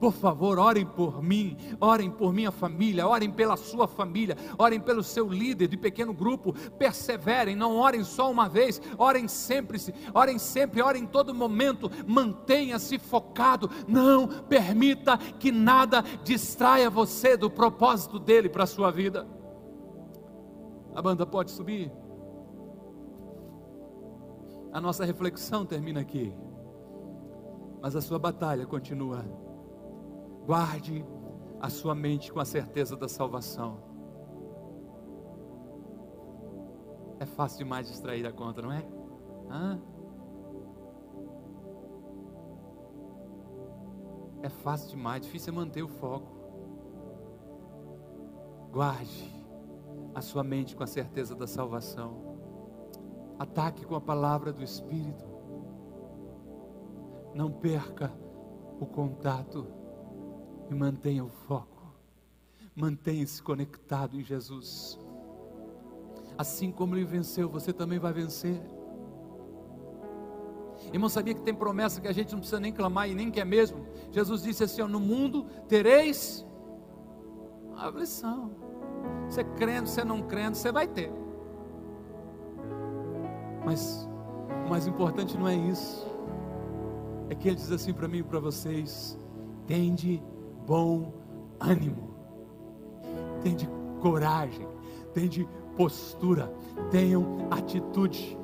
Por 0.00 0.12
favor, 0.14 0.58
orem 0.58 0.86
por 0.86 1.22
mim, 1.22 1.58
orem 1.78 2.10
por 2.10 2.32
minha 2.32 2.50
família, 2.50 3.06
orem 3.06 3.30
pela 3.30 3.54
sua 3.54 3.86
família, 3.86 4.34
orem 4.58 4.80
pelo 4.80 5.02
seu 5.02 5.28
líder 5.28 5.68
de 5.68 5.76
pequeno 5.76 6.14
grupo, 6.14 6.54
perseverem, 6.78 7.54
não 7.54 7.76
orem 7.76 8.02
só 8.02 8.30
uma 8.30 8.48
vez, 8.48 8.80
orem 8.96 9.28
sempre, 9.28 9.78
orem 10.14 10.38
sempre, 10.38 10.80
orem 10.80 11.02
em 11.02 11.06
todo 11.06 11.34
momento, 11.34 11.90
mantenha-se 12.06 12.98
focado, 12.98 13.70
não 13.86 14.26
permita 14.26 15.18
que 15.18 15.52
nada 15.52 16.02
distraia 16.24 16.88
você 16.88 17.36
do 17.36 17.50
propósito 17.50 18.18
dele 18.18 18.48
para 18.48 18.64
a 18.64 18.66
sua 18.66 18.90
vida. 18.90 19.28
A 20.94 21.02
banda 21.02 21.26
pode 21.26 21.50
subir? 21.50 21.92
A 24.72 24.80
nossa 24.80 25.04
reflexão 25.04 25.66
termina 25.66 26.00
aqui, 26.00 26.32
mas 27.82 27.94
a 27.94 28.00
sua 28.00 28.18
batalha 28.18 28.64
continua. 28.64 29.49
Guarde 30.50 31.06
a 31.60 31.70
sua 31.70 31.94
mente 31.94 32.32
com 32.32 32.40
a 32.40 32.44
certeza 32.44 32.96
da 32.96 33.08
salvação. 33.08 33.78
É 37.20 37.24
fácil 37.24 37.58
demais 37.58 37.86
distrair 37.86 38.26
a 38.26 38.32
conta, 38.32 38.60
não 38.60 38.72
é? 38.72 38.84
Hã? 39.48 39.80
É 44.42 44.48
fácil 44.48 44.90
demais, 44.90 45.22
difícil 45.22 45.52
é 45.52 45.56
manter 45.56 45.84
o 45.84 45.88
foco. 45.88 46.32
Guarde 48.72 49.32
a 50.16 50.20
sua 50.20 50.42
mente 50.42 50.74
com 50.74 50.82
a 50.82 50.88
certeza 50.88 51.36
da 51.36 51.46
salvação. 51.46 52.40
Ataque 53.38 53.86
com 53.86 53.94
a 53.94 54.00
palavra 54.00 54.52
do 54.52 54.64
Espírito. 54.64 55.24
Não 57.36 57.52
perca 57.52 58.12
o 58.80 58.86
contato 58.86 59.78
e 60.70 60.74
mantenha 60.74 61.24
o 61.24 61.28
foco. 61.28 61.66
Mantenha-se 62.74 63.42
conectado 63.42 64.16
em 64.16 64.24
Jesus. 64.24 64.98
Assim 66.38 66.70
como 66.70 66.96
ele 66.96 67.04
venceu, 67.04 67.48
você 67.48 67.72
também 67.72 67.98
vai 67.98 68.12
vencer. 68.12 68.62
Irmão, 70.92 71.08
sabia 71.08 71.34
que 71.34 71.42
tem 71.42 71.54
promessa 71.54 72.00
que 72.00 72.08
a 72.08 72.12
gente 72.12 72.32
não 72.32 72.38
precisa 72.38 72.60
nem 72.60 72.72
clamar 72.72 73.08
e 73.08 73.14
nem 73.14 73.30
quer 73.30 73.44
mesmo? 73.44 73.84
Jesus 74.10 74.42
disse 74.42 74.64
assim: 74.64 74.80
ó, 74.80 74.88
No 74.88 75.00
mundo 75.00 75.44
tereis 75.68 76.46
aflição. 77.76 78.50
Você 79.28 79.44
crendo, 79.44 79.88
você 79.88 80.04
não 80.04 80.22
crendo, 80.22 80.56
você 80.56 80.72
vai 80.72 80.86
ter. 80.86 81.12
Mas 83.64 84.08
o 84.66 84.70
mais 84.70 84.86
importante 84.86 85.36
não 85.36 85.48
é 85.48 85.54
isso. 85.54 86.06
É 87.28 87.34
que 87.34 87.48
ele 87.48 87.56
diz 87.56 87.70
assim 87.70 87.92
para 87.92 88.08
mim 88.08 88.18
e 88.18 88.22
para 88.22 88.40
vocês: 88.40 89.18
tende 89.66 90.22
bom 90.70 91.12
ânimo, 91.58 92.14
tem 93.42 93.56
de 93.56 93.68
coragem, 94.00 94.68
tem 95.12 95.26
de 95.28 95.44
postura, 95.76 96.46
tenham 96.92 97.48
atitude, 97.50 98.38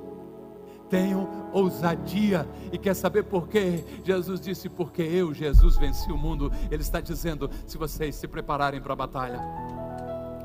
tenham 0.90 1.48
ousadia. 1.52 2.44
E 2.72 2.78
quer 2.78 2.94
saber 2.94 3.22
por 3.22 3.46
quê? 3.46 3.84
Jesus 4.02 4.40
disse: 4.40 4.68
Porque 4.68 5.02
eu, 5.02 5.33
Jesus, 5.33 5.77
venci 5.77 6.10
o 6.10 6.18
mundo. 6.18 6.50
Ele 6.68 6.83
está 6.83 7.00
dizendo: 7.00 7.48
se 7.64 7.79
vocês 7.79 8.16
se 8.16 8.27
prepararem 8.27 8.81
para 8.81 8.94
a 8.94 8.96
batalha, 8.96 9.40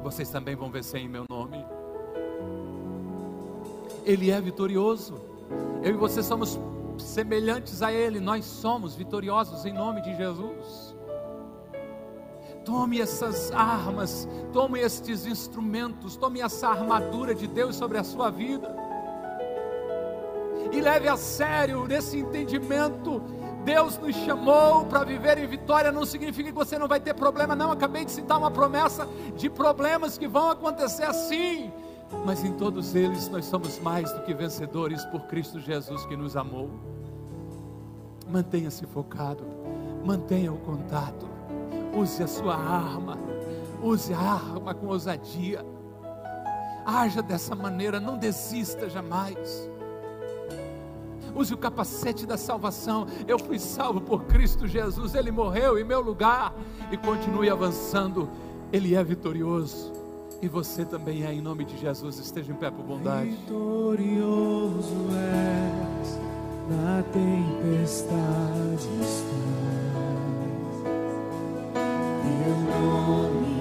vocês 0.03 0.29
também 0.29 0.55
vão 0.55 0.69
vencer 0.69 1.01
em 1.01 1.09
meu 1.09 1.25
nome. 1.27 1.65
Ele 4.05 4.29
é 4.29 4.39
vitorioso. 4.39 5.15
Eu 5.81 5.95
e 5.95 5.97
você 5.97 6.21
somos 6.21 6.59
semelhantes 6.99 7.81
a 7.81 7.91
Ele, 7.91 8.19
nós 8.19 8.45
somos 8.45 8.95
vitoriosos 8.95 9.65
em 9.65 9.73
nome 9.73 9.99
de 10.03 10.15
Jesus. 10.15 10.90
Tome 12.63 13.01
essas 13.01 13.51
armas, 13.51 14.27
tome 14.53 14.79
estes 14.79 15.25
instrumentos, 15.25 16.15
tome 16.15 16.41
essa 16.41 16.69
armadura 16.69 17.33
de 17.33 17.47
Deus 17.47 17.75
sobre 17.75 17.97
a 17.97 18.03
sua 18.03 18.29
vida. 18.29 18.75
E 20.71 20.79
leve 20.79 21.07
a 21.07 21.17
sério 21.17 21.85
nesse 21.87 22.19
entendimento. 22.19 23.21
Deus 23.65 23.97
nos 23.97 24.15
chamou 24.15 24.85
para 24.85 25.03
viver 25.03 25.37
em 25.37 25.47
vitória, 25.47 25.91
não 25.91 26.05
significa 26.05 26.49
que 26.49 26.55
você 26.55 26.77
não 26.77 26.87
vai 26.87 26.99
ter 26.99 27.13
problema, 27.13 27.55
não. 27.55 27.71
Acabei 27.71 28.05
de 28.05 28.11
citar 28.11 28.37
uma 28.37 28.49
promessa 28.51 29.07
de 29.35 29.49
problemas 29.49 30.17
que 30.17 30.27
vão 30.27 30.49
acontecer 30.49 31.03
assim. 31.03 31.71
mas 32.25 32.43
em 32.43 32.53
todos 32.53 32.93
eles 32.93 33.29
nós 33.29 33.45
somos 33.45 33.79
mais 33.79 34.11
do 34.11 34.21
que 34.23 34.33
vencedores 34.33 35.03
por 35.05 35.21
Cristo 35.27 35.59
Jesus 35.59 36.05
que 36.05 36.15
nos 36.15 36.35
amou. 36.35 36.69
Mantenha-se 38.29 38.85
focado, 38.85 39.43
mantenha 40.05 40.51
o 40.51 40.57
contato, 40.57 41.27
use 41.93 42.23
a 42.23 42.27
sua 42.27 42.55
arma, 42.55 43.17
use 43.81 44.13
a 44.13 44.19
arma 44.19 44.73
com 44.73 44.87
ousadia, 44.87 45.65
haja 46.85 47.21
dessa 47.21 47.55
maneira, 47.55 47.99
não 47.99 48.17
desista 48.17 48.89
jamais. 48.89 49.69
Use 51.33 51.53
o 51.53 51.57
capacete 51.57 52.25
da 52.25 52.37
salvação. 52.37 53.07
Eu 53.27 53.39
fui 53.39 53.57
salvo 53.57 54.01
por 54.01 54.25
Cristo 54.25 54.67
Jesus, 54.67 55.15
Ele 55.15 55.31
morreu 55.31 55.79
em 55.79 55.83
meu 55.83 56.01
lugar 56.01 56.53
e 56.91 56.97
continue 56.97 57.49
avançando. 57.49 58.29
Ele 58.71 58.95
é 58.95 59.03
vitorioso. 59.03 59.93
E 60.41 60.47
você 60.47 60.83
também 60.83 61.23
é, 61.23 61.31
em 61.31 61.41
nome 61.41 61.63
de 61.63 61.77
Jesus. 61.77 62.17
Esteja 62.17 62.51
em 62.51 62.55
pé 62.55 62.71
por 62.71 62.83
bondade. 62.83 63.29
Vitorioso 63.29 64.95
és, 65.13 66.19
na 66.67 67.03
tempestade 67.03 68.89
estás. 69.01 69.60
Teu 72.81 72.89
nome 72.89 73.60